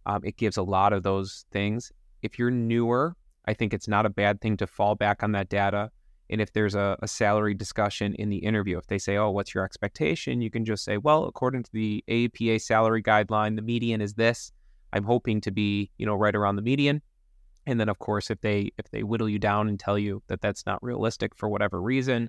Um, 0.07 0.23
it 0.25 0.39
gives 0.39 0.57
a 0.57 0.63
lot 0.63 0.95
of 0.95 1.03
those 1.03 1.45
things. 1.53 1.93
If 2.23 2.39
you're 2.39 2.51
newer, 2.51 3.17
I 3.45 3.53
think 3.53 3.75
it's 3.75 3.87
not 3.87 4.07
a 4.07 4.11
bad 4.11 4.41
thing 4.41 4.57
to 4.57 4.67
fall 4.67 4.95
back 4.95 5.23
on 5.23 5.33
that 5.33 5.51
data. 5.51 5.91
And 6.31 6.41
if 6.41 6.55
there's 6.55 6.75
a, 6.75 6.97
a 7.03 7.09
salary 7.09 7.53
discussion 7.53 8.15
in 8.15 8.31
the 8.31 8.39
interview, 8.39 8.79
if 8.79 8.87
they 8.87 8.99
say, 8.99 9.19
Oh, 9.19 9.31
what's 9.31 9.55
your 9.55 9.63
expectation? 9.63 10.41
You 10.41 10.51
can 10.51 10.65
just 10.65 10.85
say, 10.85 10.97
Well, 10.97 11.25
according 11.27 11.65
to 11.65 11.73
the 11.73 12.03
APA 12.09 12.61
salary 12.61 13.03
guideline, 13.03 13.57
the 13.57 13.63
median 13.63 14.01
is 14.01 14.15
this. 14.15 14.53
I'm 14.95 15.05
hoping 15.05 15.43
to 15.43 15.51
be, 15.51 15.91
you 15.99 16.07
know, 16.07 16.15
right 16.15 16.35
around 16.35 16.57
the 16.57 16.63
median 16.63 17.03
and 17.67 17.81
then 17.81 17.89
of 17.89 17.99
course 17.99 18.31
if 18.31 18.41
they 18.41 18.71
if 18.79 18.91
they 18.91 19.03
whittle 19.03 19.29
you 19.29 19.39
down 19.39 19.69
and 19.69 19.79
tell 19.81 19.99
you 19.99 20.23
that 20.29 20.41
that's 20.41 20.67
not 20.67 20.83
realistic 20.83 21.35
for 21.35 21.49
whatever 21.49 21.81
reason 21.81 22.29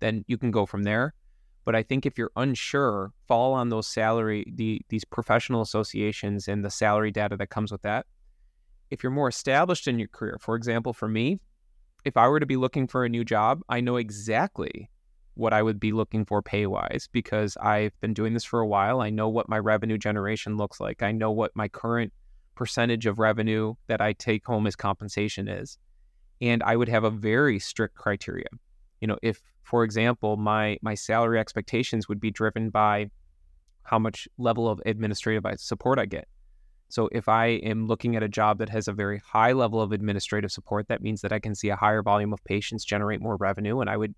then 0.00 0.24
you 0.26 0.36
can 0.36 0.50
go 0.50 0.66
from 0.66 0.82
there. 0.82 1.14
But 1.64 1.74
i 1.74 1.82
think 1.82 2.06
if 2.06 2.16
you're 2.16 2.30
unsure 2.36 3.12
fall 3.26 3.52
on 3.54 3.70
those 3.70 3.88
salary 3.88 4.44
the 4.54 4.82
these 4.88 5.04
professional 5.04 5.62
associations 5.62 6.48
and 6.48 6.64
the 6.64 6.70
salary 6.70 7.10
data 7.10 7.36
that 7.36 7.48
comes 7.48 7.72
with 7.72 7.82
that. 7.82 8.06
If 8.88 9.02
you're 9.02 9.10
more 9.10 9.28
established 9.28 9.88
in 9.88 9.98
your 9.98 10.08
career 10.08 10.38
for 10.40 10.54
example 10.54 10.92
for 10.92 11.08
me 11.08 11.40
if 12.04 12.16
i 12.16 12.28
were 12.28 12.38
to 12.38 12.46
be 12.46 12.56
looking 12.56 12.86
for 12.86 13.04
a 13.04 13.08
new 13.08 13.24
job 13.24 13.62
i 13.68 13.80
know 13.80 13.96
exactly 13.96 14.88
what 15.34 15.52
i 15.52 15.60
would 15.60 15.80
be 15.80 15.90
looking 15.90 16.24
for 16.24 16.40
pay 16.40 16.66
wise 16.66 17.08
because 17.10 17.56
i've 17.60 17.98
been 18.00 18.14
doing 18.14 18.32
this 18.32 18.44
for 18.44 18.60
a 18.60 18.66
while. 18.66 19.00
I 19.00 19.10
know 19.10 19.28
what 19.28 19.48
my 19.48 19.58
revenue 19.58 19.98
generation 19.98 20.56
looks 20.56 20.78
like. 20.80 21.02
I 21.02 21.10
know 21.10 21.32
what 21.32 21.50
my 21.56 21.66
current 21.66 22.12
percentage 22.56 23.06
of 23.06 23.18
revenue 23.18 23.74
that 23.86 24.00
I 24.00 24.14
take 24.14 24.44
home 24.44 24.66
as 24.66 24.74
compensation 24.74 25.46
is. 25.46 25.78
And 26.40 26.62
I 26.62 26.74
would 26.76 26.88
have 26.88 27.04
a 27.04 27.10
very 27.10 27.58
strict 27.58 27.94
criteria. 27.94 28.48
You 29.00 29.08
know, 29.08 29.18
if, 29.22 29.40
for 29.62 29.84
example, 29.84 30.36
my 30.36 30.78
my 30.82 30.94
salary 30.94 31.38
expectations 31.38 32.08
would 32.08 32.20
be 32.20 32.30
driven 32.30 32.70
by 32.70 33.10
how 33.84 33.98
much 33.98 34.26
level 34.36 34.68
of 34.68 34.82
administrative 34.84 35.44
support 35.58 35.98
I 35.98 36.06
get. 36.06 36.26
So 36.88 37.08
if 37.12 37.28
I 37.28 37.46
am 37.46 37.86
looking 37.86 38.16
at 38.16 38.22
a 38.22 38.28
job 38.28 38.58
that 38.58 38.68
has 38.68 38.88
a 38.88 38.92
very 38.92 39.18
high 39.18 39.52
level 39.52 39.80
of 39.80 39.92
administrative 39.92 40.52
support, 40.52 40.88
that 40.88 41.02
means 41.02 41.20
that 41.20 41.32
I 41.32 41.38
can 41.38 41.54
see 41.54 41.68
a 41.68 41.76
higher 41.76 42.02
volume 42.02 42.32
of 42.32 42.42
patients 42.44 42.84
generate 42.84 43.20
more 43.20 43.36
revenue, 43.36 43.80
and 43.80 43.90
I 43.90 43.96
would 43.96 44.14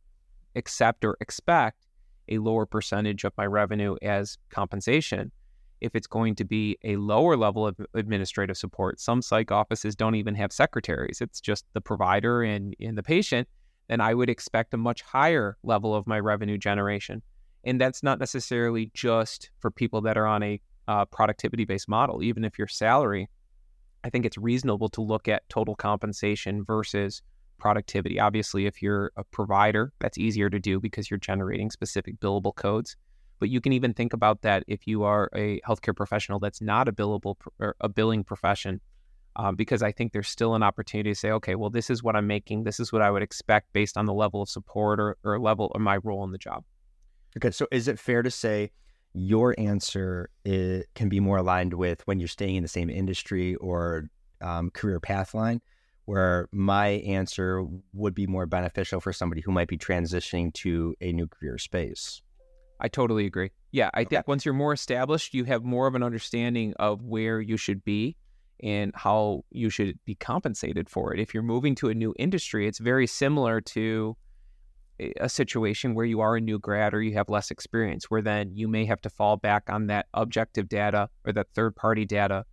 accept 0.55 1.05
or 1.05 1.17
expect 1.21 1.87
a 2.29 2.39
lower 2.39 2.67
percentage 2.67 3.25
of 3.25 3.33
my 3.39 3.47
revenue 3.47 3.97
as 4.03 4.39
compensation 4.51 5.33
if 5.81 5.95
it's 5.95 6.07
going 6.07 6.35
to 6.37 6.45
be 6.45 6.77
a 6.85 6.97
lower 6.97 7.37
level 7.37 7.67
of 7.67 7.77
administrative 7.95 8.57
support. 8.57 9.01
Some 9.01 9.23
psych 9.23 9.51
offices 9.53 9.95
don't 9.95 10.15
even 10.15 10.35
have 10.35 10.53
secretaries, 10.53 11.21
it's 11.21 11.41
just 11.41 11.65
the 11.73 11.81
provider 11.81 12.43
and, 12.43 12.75
and 12.81 12.97
the 12.97 13.03
patient. 13.03 13.49
Then 13.89 14.01
I 14.01 14.13
would 14.13 14.29
expect 14.29 14.75
a 14.75 14.77
much 14.77 15.01
higher 15.03 15.57
level 15.63 15.95
of 15.95 16.07
my 16.07 16.21
revenue 16.21 16.59
generation. 16.59 17.23
And 17.65 17.81
that's 17.81 18.03
not 18.03 18.19
necessarily 18.19 18.91
just 18.95 19.51
for 19.61 19.71
people 19.71 20.01
that 20.03 20.19
are 20.19 20.27
on 20.27 20.43
a 20.43 20.61
uh, 20.89 21.05
productivity 21.07 21.65
based 21.65 21.89
model. 21.89 22.23
Even 22.23 22.45
if 22.45 22.59
your 22.59 22.69
salary, 22.69 23.29
I 24.05 24.11
think 24.11 24.25
it's 24.25 24.39
reasonable 24.39 24.89
to 24.91 25.01
look 25.01 25.29
at 25.29 25.49
total 25.49 25.75
compensation 25.75 26.65
versus 26.65 27.23
productivity. 27.59 28.21
Obviously, 28.21 28.67
if 28.67 28.81
you're 28.81 29.13
a 29.17 29.25
provider, 29.25 29.93
that's 29.99 30.19
easier 30.19 30.49
to 30.49 30.59
do 30.59 30.81
because 30.81 31.11
you're 31.11 31.19
generating 31.19 31.71
specific 31.71 32.19
billable 32.21 32.55
codes. 32.55 32.97
But 33.39 33.51
you 33.51 33.61
can 33.61 33.73
even 33.73 33.95
think 33.95 34.13
about 34.13 34.43
that 34.43 34.65
if 34.67 34.87
you 34.87 35.05
are 35.05 35.31
a 35.35 35.61
healthcare 35.61 35.95
professional 35.95 36.39
that's 36.39 36.61
not 36.61 36.89
a 36.89 36.93
billable 36.93 37.37
or 37.59 37.77
a 37.81 37.89
billing 37.89 38.25
profession, 38.25 38.81
um, 39.37 39.55
because 39.55 39.83
I 39.83 39.93
think 39.93 40.13
there's 40.13 40.29
still 40.29 40.55
an 40.55 40.63
opportunity 40.63 41.11
to 41.11 41.15
say, 41.15 41.31
okay, 41.31 41.55
well, 41.55 41.71
this 41.71 41.91
is 41.91 42.03
what 42.03 42.17
I'm 42.17 42.27
making. 42.27 42.65
This 42.65 42.81
is 42.81 42.93
what 42.93 43.03
I 43.03 43.11
would 43.11 43.23
expect 43.23 43.73
based 43.73 43.97
on 43.97 44.07
the 44.07 44.13
level 44.13 44.43
of 44.43 44.49
support 44.49 44.99
or, 44.99 45.17
or 45.23 45.39
level 45.39 45.67
of 45.75 45.81
my 45.81 45.99
role 45.99 46.25
in 46.25 46.33
the 46.33 46.39
job. 46.39 46.65
Okay, 47.37 47.53
so 47.53 47.69
is 47.71 47.87
it 47.87 47.99
fair 47.99 48.23
to 48.23 48.31
say 48.31 48.73
your 49.13 49.55
answer 49.59 50.31
is, 50.45 50.85
can 50.95 51.09
be 51.09 51.21
more 51.21 51.37
aligned 51.37 51.75
with 51.75 52.05
when 52.07 52.19
you're 52.19 52.29
staying 52.29 52.57
in 52.57 52.63
the 52.63 52.69
same 52.69 52.91
industry 52.91 53.55
or 53.57 54.11
um, 54.41 54.71
career 54.71 54.99
path 54.99 55.35
line? 55.35 55.61
Where 56.07 56.49
my 56.53 56.89
answer 56.89 57.65
would 57.93 58.15
be 58.15 58.27
more 58.27 58.47
beneficial 58.47 58.99
for 59.01 59.13
somebody 59.13 59.43
who 59.43 59.53
might 59.53 59.69
be 59.69 59.77
transitioning 59.77 60.53
to 60.55 60.95
a 61.03 61.13
new 61.13 61.29
career 61.29 61.59
space. 61.59 62.23
I 62.81 62.89
totally 62.89 63.27
agree. 63.27 63.51
Yeah, 63.73 63.91
I 63.95 64.01
okay. 64.03 64.17
think 64.17 64.29
once 64.29 64.45
you're 64.45 64.55
more 64.55 64.73
established, 64.73 65.35
you 65.35 65.45
have 65.45 65.65
more 65.65 65.87
of 65.87 65.95
an 65.95 66.03
understanding 66.03 66.75
of 66.79 67.03
where 67.03 67.41
you 67.41 67.57
should 67.57 67.85
be. 67.85 68.17
and 68.61 68.91
how 68.97 69.45
you 69.53 69.71
should 69.71 69.97
be 70.05 70.17
compensated 70.17 70.91
for 70.91 71.15
it. 71.15 71.21
If 71.21 71.33
you're 71.33 71.45
moving 71.45 71.77
to 71.77 71.91
a 71.91 71.95
new 71.95 72.13
industry, 72.19 72.67
it's 72.67 72.81
very 72.81 73.07
similar 73.07 73.61
to 73.61 74.17
a 75.21 75.29
situation 75.29 75.95
where 75.95 76.05
you 76.05 76.19
are 76.21 76.35
a 76.35 76.41
new 76.41 76.59
grad 76.59 76.93
or 76.93 77.01
you 77.01 77.15
have 77.15 77.29
less 77.29 77.53
experience, 77.53 78.11
where 78.11 78.21
then 78.21 78.51
you 78.53 78.67
may 78.67 78.85
have 78.85 79.01
to 79.03 79.11
fall 79.11 79.37
back 79.37 79.71
on 79.71 79.87
that 79.87 80.07
objective 80.13 80.69
data 80.69 81.09
or 81.25 81.33
that 81.35 81.47
third 81.55 81.77
party 81.77 82.05
data 82.05 82.45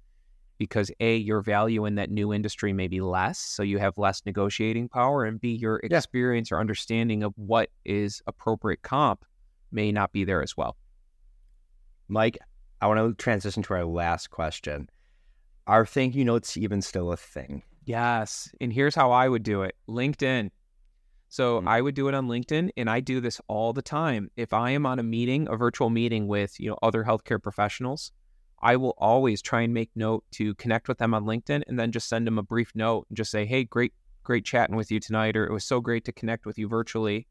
because 0.60 0.92
A, 1.00 1.16
your 1.18 1.42
value 1.42 1.86
in 1.86 1.96
that 1.96 2.12
new 2.12 2.32
industry 2.32 2.72
may 2.72 2.88
be 2.88 3.02
less, 3.02 3.40
so 3.40 3.64
you 3.64 3.80
have 3.80 3.98
less 3.98 4.22
negotiating 4.28 4.88
power, 4.90 5.26
and 5.26 5.42
B, 5.42 5.56
your 5.56 5.82
Yeah. 5.90 5.98
experience 5.98 6.52
or 6.52 6.60
understanding 6.60 7.24
of 7.24 7.34
what 7.36 7.72
is 7.84 8.22
appropriate 8.28 8.84
comp 8.84 9.26
may 9.76 9.92
not 9.92 10.12
be 10.12 10.24
there 10.24 10.42
as 10.42 10.58
well. 10.58 10.78
Mike, 12.08 12.38
I 12.82 12.88
want 12.88 13.00
to 13.00 13.14
transition 13.22 13.62
to 13.64 13.74
our 13.74 13.86
last 13.86 14.30
question. 14.30 14.90
Are 15.68 15.86
thank 15.86 16.16
you 16.16 16.24
notes 16.26 16.58
even 16.58 16.82
still 16.82 17.12
a 17.12 17.18
thing? 17.18 17.64
Yes. 17.86 18.52
And 18.62 18.72
here's 18.72 18.96
how 18.96 19.12
I 19.12 19.28
would 19.30 19.44
do 19.44 19.64
it 19.64 19.76
LinkedIn. 19.88 20.50
So 21.30 21.62
Mm. 21.62 21.68
I 21.68 21.82
would 21.82 21.96
do 21.96 22.08
it 22.08 22.14
on 22.14 22.28
LinkedIn 22.28 22.70
and 22.78 22.90
I 22.90 23.00
do 23.00 23.20
this 23.20 23.42
all 23.48 23.74
the 23.74 23.82
time. 23.82 24.30
If 24.36 24.54
I 24.54 24.72
am 24.72 24.86
on 24.86 25.00
a 25.00 25.04
meeting, 25.04 25.48
a 25.50 25.58
virtual 25.58 25.90
meeting 25.90 26.28
with, 26.28 26.60
you 26.60 26.70
know, 26.70 26.78
other 26.82 27.04
healthcare 27.04 27.42
professionals, 27.42 28.12
I 28.62 28.78
will 28.78 28.96
always 28.98 29.42
try 29.42 29.62
and 29.62 29.74
make 29.74 29.90
note 29.96 30.24
to 30.34 30.56
connect 30.56 30.88
with 30.88 30.98
them 30.98 31.14
on 31.14 31.26
LinkedIn 31.26 31.64
and 31.68 31.78
then 31.78 31.92
just 31.92 32.08
send 32.08 32.26
them 32.26 32.38
a 32.38 32.44
brief 32.44 32.72
note 32.74 33.06
and 33.10 33.18
just 33.18 33.32
say, 33.32 33.46
"Hey, 33.46 33.64
great 33.64 33.94
great 34.24 34.46
chatting 34.46 34.76
with 34.76 34.92
you 34.92 35.00
tonight," 35.00 35.36
or 35.36 35.46
"It 35.46 35.52
was 35.52 35.66
so 35.66 35.82
great 35.82 36.06
to 36.06 36.12
connect 36.12 36.46
with 36.46 36.58
you 36.58 36.68
virtually." 36.68 37.28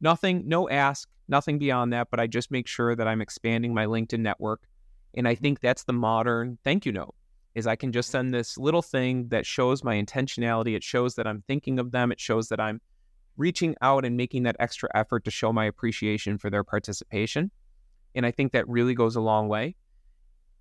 Nothing, 0.00 0.46
no 0.46 0.68
ask, 0.68 1.08
nothing 1.28 1.58
beyond 1.58 1.92
that, 1.92 2.08
but 2.10 2.20
I 2.20 2.26
just 2.26 2.50
make 2.50 2.66
sure 2.66 2.94
that 2.94 3.08
I'm 3.08 3.20
expanding 3.20 3.74
my 3.74 3.86
LinkedIn 3.86 4.20
network. 4.20 4.62
And 5.16 5.28
I 5.28 5.34
mm-hmm. 5.34 5.42
think 5.42 5.60
that's 5.60 5.84
the 5.84 5.92
modern 5.92 6.58
thank 6.64 6.86
you 6.86 6.92
note 6.92 7.14
is 7.54 7.66
I 7.66 7.76
can 7.76 7.92
just 7.92 8.10
send 8.10 8.34
this 8.34 8.58
little 8.58 8.82
thing 8.82 9.28
that 9.28 9.46
shows 9.46 9.84
my 9.84 9.94
intentionality. 9.94 10.74
It 10.74 10.82
shows 10.82 11.14
that 11.14 11.26
I'm 11.26 11.42
thinking 11.46 11.78
of 11.78 11.92
them. 11.92 12.10
It 12.10 12.20
shows 12.20 12.48
that 12.48 12.60
I'm 12.60 12.80
reaching 13.36 13.76
out 13.80 14.04
and 14.04 14.16
making 14.16 14.44
that 14.44 14.56
extra 14.58 14.88
effort 14.94 15.24
to 15.24 15.30
show 15.30 15.52
my 15.52 15.64
appreciation 15.64 16.38
for 16.38 16.50
their 16.50 16.64
participation. 16.64 17.50
And 18.14 18.26
I 18.26 18.30
think 18.30 18.52
that 18.52 18.68
really 18.68 18.94
goes 18.94 19.16
a 19.16 19.20
long 19.20 19.48
way. 19.48 19.76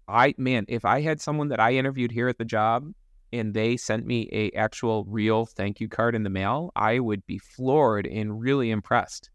I 0.08 0.34
man, 0.38 0.66
if 0.68 0.86
I 0.86 1.02
had 1.02 1.22
someone 1.22 1.50
that 1.50 1.60
I 1.60 1.74
interviewed 1.74 2.12
here 2.12 2.28
at 2.28 2.38
the 2.38 2.46
job 2.46 2.92
and 3.32 3.54
they 3.54 3.78
sent 3.78 4.06
me 4.06 4.30
a 4.32 4.52
actual 4.52 5.06
real 5.06 5.46
thank 5.46 5.80
you 5.80 5.88
card 5.88 6.14
in 6.14 6.24
the 6.24 6.30
mail, 6.30 6.72
I 6.76 7.00
would 7.00 7.26
be 7.26 7.40
floored 7.40 8.06
and 8.06 8.40
really 8.40 8.70
impressed. 8.70 9.30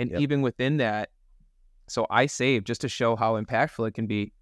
And 0.00 0.10
Yep. 0.12 0.20
even 0.20 0.42
within 0.42 0.78
that, 0.78 1.10
so 1.88 2.06
I 2.10 2.26
save 2.26 2.64
just 2.64 2.80
to 2.82 2.88
show 2.88 3.16
how 3.16 3.40
impactful 3.40 3.86
it 3.88 3.92
can 3.94 4.06
be. 4.06 4.32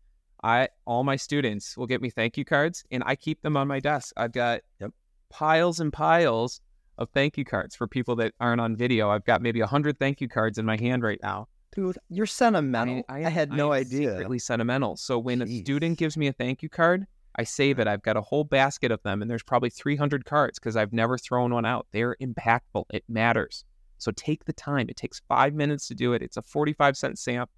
I 0.44 0.68
all 0.86 1.02
my 1.02 1.16
students 1.16 1.76
will 1.76 1.86
get 1.86 2.00
me 2.00 2.10
thank 2.10 2.36
you 2.36 2.44
cards 2.44 2.84
and 2.92 3.02
I 3.04 3.16
keep 3.16 3.42
them 3.42 3.56
on 3.56 3.66
my 3.66 3.80
desk. 3.80 4.12
I've 4.16 4.32
got 4.32 4.60
Yep. 4.80 4.92
piles 5.30 5.80
and 5.80 5.92
piles 5.92 6.60
of 6.96 7.10
thank 7.10 7.36
you 7.36 7.44
cards 7.44 7.74
for 7.74 7.86
people 7.88 8.14
that 8.16 8.34
aren't 8.38 8.60
on 8.60 8.76
video. 8.76 9.10
I've 9.10 9.24
got 9.24 9.42
maybe 9.42 9.60
a 9.60 9.66
100 9.66 9.98
thank 9.98 10.20
you 10.20 10.28
cards 10.28 10.58
in 10.58 10.64
my 10.64 10.76
hand 10.76 11.02
right 11.02 11.18
now. 11.22 11.48
Dude, 11.72 11.98
you're 12.08 12.26
sentimental. 12.26 13.02
I, 13.08 13.20
had 13.20 13.52
no 13.52 13.66
am 13.72 13.80
idea. 13.80 14.10
Secretly 14.12 14.38
sentimental. 14.38 14.96
So 14.96 15.18
when 15.18 15.42
a 15.42 15.46
student 15.46 15.98
gives 15.98 16.16
me 16.16 16.28
a 16.28 16.32
thank 16.32 16.62
you 16.62 16.68
card, 16.68 17.06
I 17.36 17.44
save 17.44 17.78
it. 17.78 17.86
I've 17.86 18.02
got 18.02 18.16
a 18.16 18.20
whole 18.22 18.42
basket 18.42 18.90
of 18.90 19.02
them, 19.02 19.22
and 19.22 19.30
there's 19.30 19.44
probably 19.44 19.70
300 19.70 20.24
cards 20.24 20.58
because 20.58 20.76
I've 20.76 20.92
never 20.92 21.18
thrown 21.18 21.52
one 21.52 21.64
out. 21.64 21.86
They're 21.92 22.16
impactful. 22.20 22.84
It 22.92 23.04
matters. 23.08 23.64
So 23.98 24.12
take 24.12 24.44
the 24.44 24.52
time. 24.52 24.88
It 24.88 24.96
takes 24.96 25.20
five 25.28 25.54
minutes 25.54 25.88
to 25.88 25.94
do 25.94 26.12
it. 26.12 26.22
It's 26.22 26.36
a 26.36 26.42
45 26.42 26.96
cent 26.96 27.18
stamp. 27.18 27.50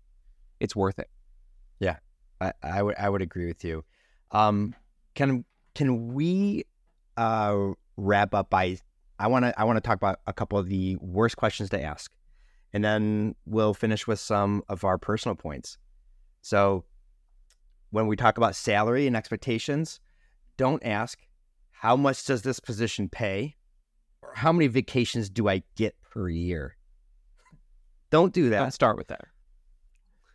It's 0.59 0.75
worth 0.75 0.99
it. 0.99 1.09
I, 2.41 2.53
I 2.63 2.83
would 2.83 2.97
I 2.97 3.09
would 3.09 3.23
agree 3.23 3.47
with 3.47 3.65
you. 3.65 3.85
Um, 4.31 4.75
can 5.15 5.45
can 5.75 6.15
we 6.15 6.65
uh, 7.17 7.73
wrap 7.97 8.35
up 8.35 8.51
by 8.51 8.79
I 9.19 9.27
want 9.27 9.45
to 9.45 9.61
I 9.61 9.65
want 9.65 9.77
to 9.77 9.81
talk 9.81 9.97
about 9.97 10.21
a 10.27 10.33
couple 10.33 10.59
of 10.59 10.69
the 10.69 10.97
worst 10.97 11.37
questions 11.37 11.71
to 11.71 11.83
ask, 11.83 12.11
and 12.73 12.83
then 12.83 13.35
we'll 13.45 13.75
finish 13.75 14.07
with 14.07 14.21
some 14.21 14.63
of 14.69 14.85
our 14.85 14.99
personal 14.99 15.35
points. 15.35 15.77
So, 16.43 16.85
when 17.91 18.07
we 18.07 18.17
talk 18.17 18.39
about 18.39 18.57
salary 18.57 19.07
and 19.07 19.17
expectations, 19.17 20.01
don't 20.57 20.85
ask 20.85 21.19
how 21.71 21.97
much 21.97 22.25
does 22.25 22.43
this 22.43 22.61
position 22.61 23.09
pay, 23.09 23.57
how 24.35 24.53
many 24.53 24.67
vacations 24.67 25.29
do 25.31 25.49
I 25.49 25.63
get 25.77 25.95
per 26.11 26.29
year. 26.29 26.77
Don't 28.11 28.33
do 28.33 28.51
that 28.51 28.59
Don't 28.59 28.73
start 28.73 28.97
with 28.97 29.09
that. 29.09 29.25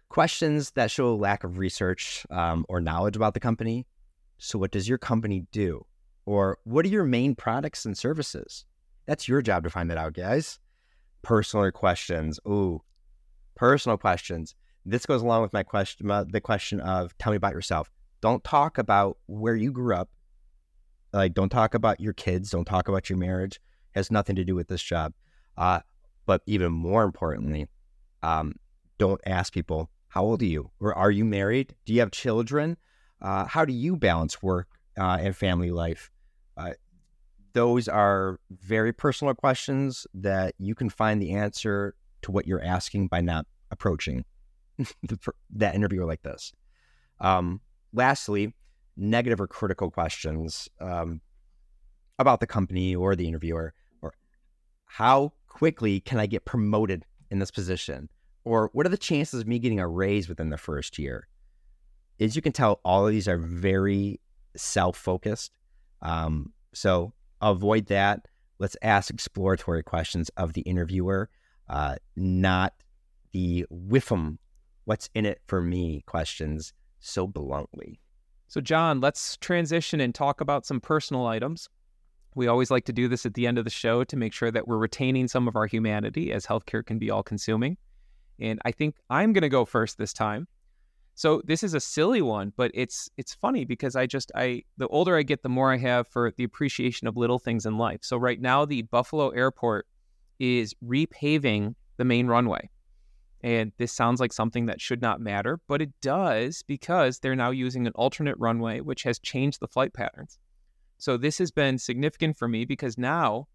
questions 0.10 0.72
that 0.72 0.92
show 0.92 1.10
a 1.10 1.16
lack 1.16 1.44
of 1.44 1.58
research 1.58 2.26
um, 2.30 2.66
or 2.70 2.80
knowledge 2.80 3.16
about 3.16 3.34
the 3.34 3.40
company. 3.40 3.86
So, 4.38 4.58
what 4.60 4.72
does 4.72 4.88
your 4.88 4.98
company 4.98 5.46
do? 5.52 5.86
Or 6.26 6.58
what 6.64 6.86
are 6.86 6.90
your 6.90 7.04
main 7.04 7.36
products 7.36 7.86
and 7.86 7.98
services? 7.98 8.66
That's 9.06 9.28
your 9.28 9.42
job 9.42 9.64
to 9.64 9.70
find 9.70 9.90
that 9.92 9.98
out, 9.98 10.14
guys. 10.14 10.60
Personal 11.22 11.70
questions. 11.72 12.40
Ooh, 12.48 12.82
personal 13.56 13.98
questions. 13.98 14.56
This 14.86 15.06
goes 15.06 15.22
along 15.22 15.42
with 15.42 15.54
my 15.54 15.64
question, 15.64 16.08
my- 16.08 16.24
the 16.24 16.42
question 16.42 16.80
of 16.80 17.18
tell 17.18 17.32
me 17.32 17.38
about 17.38 17.54
yourself. 17.54 17.92
Don't 18.22 18.44
talk 18.44 18.78
about 18.78 19.18
where 19.28 19.56
you 19.56 19.72
grew 19.72 19.96
up. 19.96 20.10
Like, 21.14 21.34
don't 21.34 21.50
talk 21.50 21.74
about 21.74 22.00
your 22.00 22.14
kids. 22.14 22.50
Don't 22.50 22.66
talk 22.66 22.88
about 22.88 23.10
your 23.10 23.18
marriage. 23.18 23.60
Has 23.96 24.12
nothing 24.12 24.36
to 24.36 24.44
do 24.44 24.56
with 24.56 24.68
this 24.68 24.82
job. 24.82 25.14
Uh, 25.58 25.80
but 26.26 26.42
even 26.46 26.72
more 26.72 27.04
importantly, 27.04 27.68
um, 28.22 28.56
don't 28.98 29.22
ask 29.26 29.54
people 29.54 29.90
how 30.10 30.24
old 30.24 30.42
are 30.42 30.46
you? 30.46 30.72
Or 30.80 30.94
are 30.94 31.12
you 31.12 31.26
married? 31.26 31.76
Do 31.86 31.94
you 31.94 32.00
have 32.02 32.12
children? 32.12 32.78
Uh, 33.22 33.46
how 33.46 33.66
do 33.66 33.74
you 33.74 33.96
balance 33.96 34.42
work 34.42 34.68
uh, 34.98 35.18
and 35.20 35.36
family 35.36 35.72
life? 35.72 36.10
Uh, 36.56 36.72
those 37.54 37.88
are 37.88 38.40
very 38.50 38.94
personal 38.94 39.34
questions 39.34 40.06
that 40.14 40.56
you 40.58 40.76
can 40.76 40.90
find 40.90 41.22
the 41.22 41.32
answer 41.32 41.96
to 42.22 42.32
what 42.32 42.48
you're 42.48 42.64
asking 42.64 43.08
by 43.08 43.22
not 43.22 43.46
approaching 43.72 44.26
the, 44.78 45.18
that 45.54 45.76
interviewer 45.76 46.06
like 46.06 46.22
this. 46.22 46.54
Um, 47.20 47.62
lastly 47.94 48.54
negative 48.98 49.42
or 49.42 49.48
critical 49.48 49.92
questions 49.92 50.70
um, 50.80 51.22
about 52.20 52.40
the 52.40 52.48
company 52.48 52.96
or 52.96 53.16
the 53.16 53.28
interviewer 53.28 53.74
how 54.86 55.34
quickly 55.48 56.00
can 56.00 56.20
i 56.20 56.26
get 56.26 56.46
promoted 56.46 57.06
in 57.32 57.40
this 57.40 57.52
position 57.52 58.10
or 58.46 58.70
what 58.74 58.86
are 58.86 58.90
the 58.90 58.98
chances 58.98 59.42
of 59.42 59.48
me 59.48 59.60
getting 59.60 59.80
a 59.80 59.88
raise 59.88 60.30
within 60.30 60.52
the 60.52 60.58
first 60.58 60.98
year? 60.98 61.28
As 62.20 62.36
you 62.36 62.42
can 62.42 62.54
tell, 62.54 62.80
all 62.86 63.06
of 63.06 63.12
these 63.12 63.28
are 63.28 63.40
very 63.40 64.22
self 64.56 64.96
focused. 64.96 65.52
Um, 66.02 66.54
so 66.74 67.12
avoid 67.42 67.88
that. 67.88 68.28
Let's 68.60 68.78
ask 68.82 69.10
exploratory 69.10 69.84
questions 69.84 70.30
of 70.38 70.54
the 70.54 70.62
interviewer, 70.62 71.30
uh, 71.68 71.96
not 72.16 72.74
the 73.34 73.66
whiffum, 73.70 74.38
what's 74.86 75.10
in 75.14 75.26
it 75.26 75.42
for 75.48 75.62
me 75.62 76.04
questions 76.06 76.72
so 77.02 77.28
bluntly. 77.28 78.00
So, 78.48 78.62
John, 78.62 79.02
let's 79.02 79.36
transition 79.38 80.00
and 80.00 80.16
talk 80.16 80.40
about 80.40 80.66
some 80.66 80.80
personal 80.80 81.26
items. 81.26 81.68
We 82.36 82.48
always 82.48 82.70
like 82.70 82.86
to 82.86 82.94
do 82.94 83.08
this 83.08 83.26
at 83.26 83.34
the 83.34 83.48
end 83.48 83.58
of 83.58 83.64
the 83.64 83.72
show 83.72 84.04
to 84.04 84.18
make 84.18 84.34
sure 84.34 84.52
that 84.52 84.68
we're 84.68 84.78
retaining 84.78 85.28
some 85.28 85.48
of 85.48 85.56
our 85.56 85.66
humanity, 85.66 86.32
as 86.32 86.46
healthcare 86.46 86.86
can 86.86 87.00
be 87.00 87.10
all 87.10 87.24
consuming. 87.24 87.78
And 88.40 88.60
I 88.66 88.72
think 88.72 88.96
I'm 89.10 89.34
going 89.34 89.42
to 89.42 89.50
go 89.50 89.64
first 89.64 89.98
this 89.98 90.12
time. 90.12 90.48
So 91.18 91.42
this 91.46 91.64
is 91.64 91.74
a 91.74 91.80
silly 91.80 92.22
one, 92.22 92.52
but 92.58 92.72
it's 92.74 93.10
it's 93.16 93.34
funny 93.34 93.64
because 93.64 93.96
I 93.96 94.06
just 94.06 94.34
I 94.36 94.64
the 94.78 94.88
older 94.90 95.16
I 95.18 95.24
get, 95.24 95.44
the 95.44 95.50
more 95.50 95.72
I 95.72 95.78
have 95.78 96.10
for 96.10 96.34
the 96.36 96.44
appreciation 96.44 97.08
of 97.08 97.16
little 97.16 97.40
things 97.40 97.66
in 97.66 97.78
life. 97.78 98.02
So 98.04 98.18
right 98.18 98.42
now, 98.42 98.66
the 98.66 98.82
Buffalo 98.82 99.30
Airport 99.30 99.88
is 100.40 100.76
repaving 100.86 101.76
the 101.96 102.04
main 102.04 102.28
runway. 102.28 102.70
And 103.42 103.72
this 103.78 103.94
sounds 103.94 104.20
like 104.20 104.34
something 104.34 104.66
that 104.66 104.82
should 104.82 105.02
not 105.02 105.22
matter, 105.22 105.62
but 105.68 105.82
it 105.82 105.92
does 106.02 106.64
because 106.64 107.20
they're 107.20 107.36
now 107.36 107.52
using 107.52 107.88
an 107.88 107.94
alternate 107.94 108.38
runway, 108.38 108.82
which 108.82 109.04
has 109.04 109.20
changed 109.20 109.60
the 109.62 109.68
flight 109.68 109.94
patterns. 109.94 110.40
So 110.98 111.18
this 111.18 111.38
has 111.40 111.52
been 111.52 111.78
significant 111.78 112.38
for 112.38 112.48
me 112.48 112.66
because 112.66 112.98
now 112.98 113.48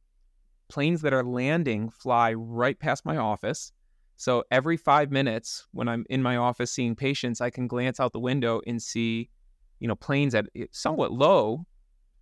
planes 0.68 1.02
that 1.02 1.12
are 1.12 1.24
landing 1.24 1.90
fly 1.90 2.32
right 2.32 2.78
past 2.78 3.04
my 3.04 3.16
office. 3.16 3.72
So 4.16 4.44
every 4.50 4.76
five 4.76 5.10
minutes, 5.10 5.66
when 5.72 5.88
I'm 5.88 6.04
in 6.10 6.22
my 6.22 6.36
office 6.36 6.70
seeing 6.70 6.94
patients, 6.94 7.40
I 7.40 7.50
can 7.50 7.66
glance 7.66 7.98
out 7.98 8.12
the 8.12 8.20
window 8.20 8.60
and 8.66 8.80
see, 8.80 9.30
you 9.78 9.88
know, 9.88 9.96
planes 9.96 10.34
at 10.34 10.46
eh, 10.54 10.66
somewhat 10.70 11.12
low 11.12 11.66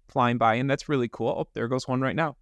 flying 0.08 0.38
by, 0.38 0.54
and 0.54 0.70
that's 0.70 0.88
really 0.88 1.08
cool. 1.08 1.28
Oh, 1.28 1.48
there 1.54 1.68
goes 1.68 1.86
one 1.86 2.00
right 2.00 2.16
now. 2.16 2.36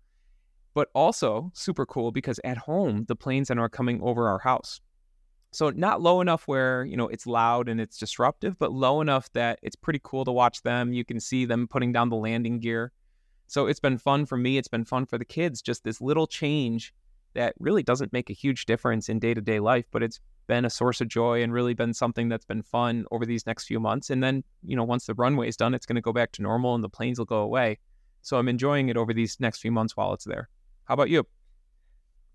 But 0.75 0.89
also 0.95 1.51
super 1.55 1.87
cool 1.87 2.13
because 2.13 2.39
at 2.45 2.59
home 2.59 3.07
the 3.09 3.17
planes 3.17 3.51
are 3.51 3.69
coming 3.69 4.01
over 4.03 4.29
our 4.29 4.41
house. 4.41 4.81
So 5.57 5.71
not 5.71 6.03
low 6.03 6.21
enough 6.21 6.47
where, 6.47 6.85
you 6.85 6.99
know, 6.99 7.09
it's 7.09 7.27
loud 7.27 7.71
and 7.71 7.81
it's 7.81 7.97
disruptive, 7.97 8.59
but 8.59 8.73
low 8.73 9.01
enough 9.01 9.33
that 9.33 9.59
it's 9.63 9.75
pretty 9.75 10.03
cool 10.05 10.23
to 10.27 10.31
watch 10.31 10.61
them. 10.61 10.93
You 10.93 11.03
can 11.03 11.19
see 11.19 11.47
them 11.47 11.67
putting 11.67 11.95
down 11.95 12.11
the 12.11 12.17
landing 12.17 12.61
gear. 12.61 12.93
So 13.47 13.67
it's 13.67 13.81
been 13.81 13.97
fun 13.97 14.27
for 14.27 14.37
me, 14.37 14.59
it's 14.59 14.69
been 14.69 14.85
fun 14.85 15.07
for 15.07 15.17
the 15.17 15.25
kids, 15.25 15.63
just 15.63 15.83
this 15.83 15.99
little 16.03 16.27
change 16.27 16.93
that 17.33 17.55
really 17.59 17.83
doesn't 17.83 18.13
make 18.13 18.29
a 18.29 18.35
huge 18.35 18.67
difference 18.67 19.09
in 19.09 19.19
day-to-day 19.19 19.59
life, 19.59 19.87
but 19.93 20.03
it's 20.03 20.21
been 20.47 20.67
a 20.67 20.71
source 20.71 21.01
of 21.01 21.09
joy 21.09 21.43
and 21.43 21.55
really 21.55 21.73
been 21.73 21.95
something 21.95 22.29
that's 22.29 22.45
been 22.45 22.63
fun 22.63 23.07
over 23.11 23.25
these 23.25 23.47
next 23.47 23.65
few 23.65 23.81
months. 23.81 24.11
And 24.11 24.23
then, 24.23 24.45
you 24.63 24.77
know, 24.77 24.85
once 24.85 25.07
the 25.07 25.15
runway 25.15 25.49
is 25.49 25.57
done, 25.57 25.73
it's 25.73 25.87
going 25.87 25.97
to 25.97 26.03
go 26.03 26.13
back 26.13 26.33
to 26.33 26.43
normal 26.43 26.75
and 26.75 26.85
the 26.85 26.91
planes 26.91 27.19
will 27.19 27.25
go 27.25 27.41
away. 27.41 27.79
So 28.21 28.37
I'm 28.37 28.51
enjoying 28.51 28.91
it 28.91 28.99
over 28.99 29.15
these 29.15 29.41
next 29.41 29.61
few 29.61 29.73
months 29.73 29.97
while 29.97 30.13
it's 30.13 30.25
there. 30.27 30.51
How 30.85 30.93
about 30.93 31.09
you? 31.09 31.27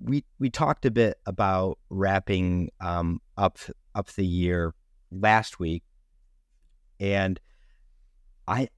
We 0.03 0.23
we 0.39 0.49
talked 0.49 0.85
a 0.85 0.91
bit 0.91 1.17
about 1.25 1.77
wrapping 1.89 2.71
um, 2.79 3.21
up 3.37 3.59
up 3.93 4.07
the 4.07 4.25
year 4.25 4.73
last 5.11 5.59
week, 5.59 5.83
and 6.99 7.39
I, 8.47 8.69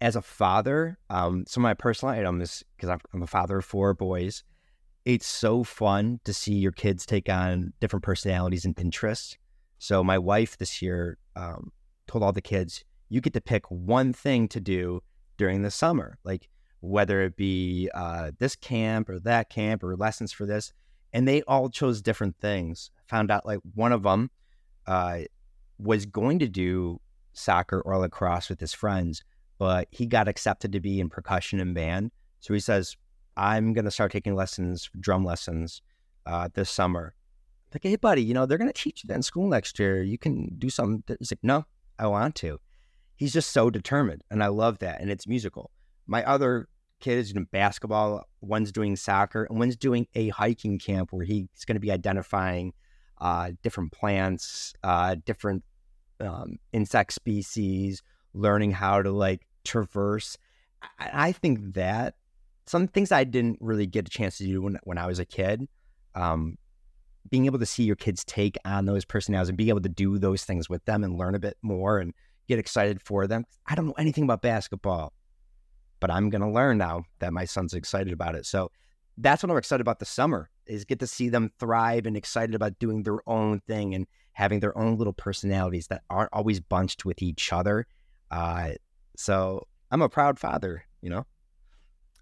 as 0.00 0.16
a 0.16 0.22
father, 0.22 0.98
um, 1.08 1.44
of 1.46 1.62
my 1.62 1.74
personal 1.74 2.14
items 2.14 2.64
because 2.76 2.90
I'm, 2.90 3.00
I'm 3.14 3.22
a 3.22 3.26
father 3.26 3.58
of 3.58 3.64
four 3.64 3.94
boys. 3.94 4.44
It's 5.04 5.26
so 5.26 5.64
fun 5.64 6.20
to 6.24 6.32
see 6.32 6.54
your 6.54 6.72
kids 6.72 7.04
take 7.06 7.28
on 7.28 7.72
different 7.80 8.04
personalities 8.04 8.64
and 8.64 8.78
interests. 8.78 9.36
So 9.78 10.04
my 10.04 10.18
wife 10.18 10.58
this 10.58 10.80
year 10.80 11.18
um, 11.34 11.72
told 12.06 12.22
all 12.22 12.32
the 12.32 12.40
kids, 12.40 12.84
you 13.08 13.20
get 13.20 13.32
to 13.34 13.40
pick 13.40 13.68
one 13.68 14.12
thing 14.12 14.46
to 14.48 14.60
do 14.60 15.02
during 15.38 15.62
the 15.62 15.72
summer, 15.72 16.18
like 16.24 16.48
whether 16.82 17.22
it 17.22 17.36
be 17.36 17.88
uh, 17.94 18.32
this 18.38 18.56
camp 18.56 19.08
or 19.08 19.20
that 19.20 19.48
camp 19.48 19.84
or 19.84 19.96
lessons 19.96 20.32
for 20.32 20.46
this. 20.46 20.72
And 21.12 21.28
they 21.28 21.42
all 21.42 21.70
chose 21.70 22.02
different 22.02 22.36
things. 22.40 22.90
Found 23.06 23.30
out 23.30 23.46
like 23.46 23.60
one 23.74 23.92
of 23.92 24.02
them 24.02 24.30
uh, 24.86 25.20
was 25.78 26.06
going 26.06 26.40
to 26.40 26.48
do 26.48 27.00
soccer 27.34 27.80
or 27.82 27.96
lacrosse 27.98 28.48
with 28.48 28.58
his 28.58 28.74
friends, 28.74 29.22
but 29.58 29.86
he 29.90 30.06
got 30.06 30.26
accepted 30.26 30.72
to 30.72 30.80
be 30.80 30.98
in 30.98 31.08
percussion 31.08 31.60
and 31.60 31.72
band. 31.72 32.10
So 32.40 32.52
he 32.52 32.60
says, 32.60 32.96
I'm 33.36 33.72
going 33.72 33.84
to 33.84 33.90
start 33.90 34.10
taking 34.10 34.34
lessons, 34.34 34.90
drum 34.98 35.24
lessons 35.24 35.82
uh, 36.26 36.48
this 36.52 36.68
summer. 36.68 37.14
Like, 37.72 37.84
hey, 37.84 37.96
buddy, 37.96 38.22
you 38.22 38.34
know, 38.34 38.44
they're 38.44 38.58
going 38.58 38.72
to 38.72 38.82
teach 38.82 39.04
you 39.04 39.08
that 39.08 39.14
in 39.14 39.22
school 39.22 39.46
next 39.46 39.78
year. 39.78 40.02
You 40.02 40.18
can 40.18 40.56
do 40.58 40.68
something. 40.68 41.16
He's 41.18 41.30
like, 41.30 41.38
no, 41.44 41.64
I 41.98 42.08
want 42.08 42.34
to. 42.36 42.58
He's 43.14 43.32
just 43.32 43.52
so 43.52 43.70
determined. 43.70 44.22
And 44.30 44.42
I 44.42 44.48
love 44.48 44.80
that. 44.80 45.00
And 45.00 45.10
it's 45.10 45.28
musical. 45.28 45.70
My 46.06 46.24
other 46.24 46.68
kid 47.02 47.18
is 47.18 47.32
doing 47.32 47.46
basketball. 47.50 48.24
One's 48.40 48.72
doing 48.72 48.96
soccer. 48.96 49.44
And 49.44 49.58
one's 49.58 49.76
doing 49.76 50.06
a 50.14 50.28
hiking 50.28 50.78
camp 50.78 51.12
where 51.12 51.24
he's 51.24 51.48
going 51.66 51.76
to 51.76 51.80
be 51.80 51.90
identifying 51.90 52.72
uh, 53.20 53.52
different 53.62 53.92
plants, 53.92 54.72
uh, 54.82 55.16
different 55.26 55.62
um, 56.20 56.56
insect 56.72 57.12
species, 57.12 58.02
learning 58.32 58.72
how 58.72 59.02
to 59.02 59.10
like 59.10 59.46
traverse. 59.64 60.38
I, 60.98 61.10
I 61.12 61.32
think 61.32 61.74
that 61.74 62.14
some 62.66 62.86
things 62.88 63.12
I 63.12 63.24
didn't 63.24 63.58
really 63.60 63.86
get 63.86 64.06
a 64.06 64.10
chance 64.10 64.38
to 64.38 64.44
do 64.44 64.62
when, 64.62 64.78
when 64.84 64.98
I 64.98 65.06
was 65.06 65.18
a 65.18 65.24
kid. 65.24 65.68
Um, 66.14 66.56
being 67.30 67.46
able 67.46 67.58
to 67.58 67.66
see 67.66 67.84
your 67.84 67.96
kids 67.96 68.24
take 68.24 68.56
on 68.64 68.84
those 68.84 69.04
personalities 69.04 69.48
and 69.48 69.58
being 69.58 69.70
able 69.70 69.80
to 69.80 69.88
do 69.88 70.18
those 70.18 70.44
things 70.44 70.68
with 70.68 70.84
them 70.84 71.04
and 71.04 71.16
learn 71.16 71.34
a 71.34 71.38
bit 71.38 71.56
more 71.62 71.98
and 71.98 72.12
get 72.48 72.58
excited 72.58 73.00
for 73.00 73.26
them. 73.26 73.44
I 73.66 73.74
don't 73.74 73.86
know 73.86 73.94
anything 73.98 74.24
about 74.24 74.42
basketball, 74.42 75.12
but 76.02 76.10
I'm 76.10 76.30
going 76.30 76.42
to 76.42 76.50
learn 76.50 76.78
now 76.78 77.04
that 77.20 77.32
my 77.32 77.44
son's 77.44 77.74
excited 77.74 78.12
about 78.12 78.34
it. 78.34 78.44
So 78.44 78.72
that's 79.18 79.40
what 79.40 79.50
I'm 79.52 79.56
excited 79.56 79.80
about 79.80 80.00
the 80.00 80.04
summer 80.04 80.50
is 80.66 80.84
get 80.84 80.98
to 80.98 81.06
see 81.06 81.28
them 81.28 81.48
thrive 81.60 82.06
and 82.06 82.16
excited 82.16 82.56
about 82.56 82.76
doing 82.80 83.04
their 83.04 83.18
own 83.28 83.60
thing 83.68 83.94
and 83.94 84.08
having 84.32 84.58
their 84.58 84.76
own 84.76 84.96
little 84.96 85.12
personalities 85.12 85.86
that 85.86 86.02
aren't 86.10 86.30
always 86.32 86.58
bunched 86.58 87.04
with 87.04 87.22
each 87.22 87.52
other. 87.52 87.86
Uh, 88.32 88.70
so 89.16 89.64
I'm 89.92 90.02
a 90.02 90.08
proud 90.08 90.40
father, 90.40 90.84
you 91.02 91.08
know. 91.08 91.24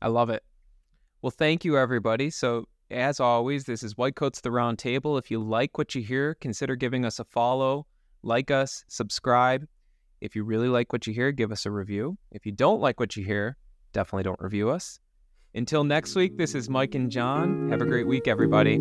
I 0.03 0.09
love 0.09 0.29
it. 0.29 0.43
Well, 1.23 1.31
thank 1.31 1.65
you, 1.65 1.79
everybody. 1.79 2.29
So, 2.29 2.67
as 2.91 3.19
always, 3.19 3.65
this 3.65 3.83
is 3.83 3.97
White 3.97 4.15
Coats 4.17 4.43
the 4.43 4.51
Round 4.51 4.79
Table. 4.79 5.17
If 5.17 5.31
you 5.31 5.39
like 5.43 5.79
what 5.79 5.95
you 5.95 6.03
hear, 6.03 6.35
consider 6.35 6.77
giving 6.77 7.07
us 7.07 7.19
a 7.19 7.25
follow, 7.25 7.87
like 8.23 8.51
us, 8.51 8.85
subscribe. 8.89 9.67
If 10.21 10.37
you 10.37 10.45
really 10.45 10.69
like 10.69 10.93
what 10.93 11.07
you 11.07 11.15
hear, 11.15 11.33
give 11.33 11.51
us 11.51 11.65
a 11.65 11.71
review. 11.71 12.19
If 12.31 12.45
you 12.45 12.53
don't 12.53 12.81
like 12.81 13.01
what 13.01 13.17
you 13.17 13.25
hear, 13.25 13.57
definitely 13.93 14.25
don't 14.25 14.41
review 14.41 14.71
us. 14.71 15.01
Until 15.55 15.85
next 15.85 16.15
week, 16.15 16.39
this 16.39 16.55
is 16.55 16.69
Mike 16.69 16.95
and 16.95 17.11
John. 17.11 17.71
Have 17.71 17.83
a 17.83 17.87
great 17.87 18.07
week, 18.07 18.29
everybody. 18.29 18.79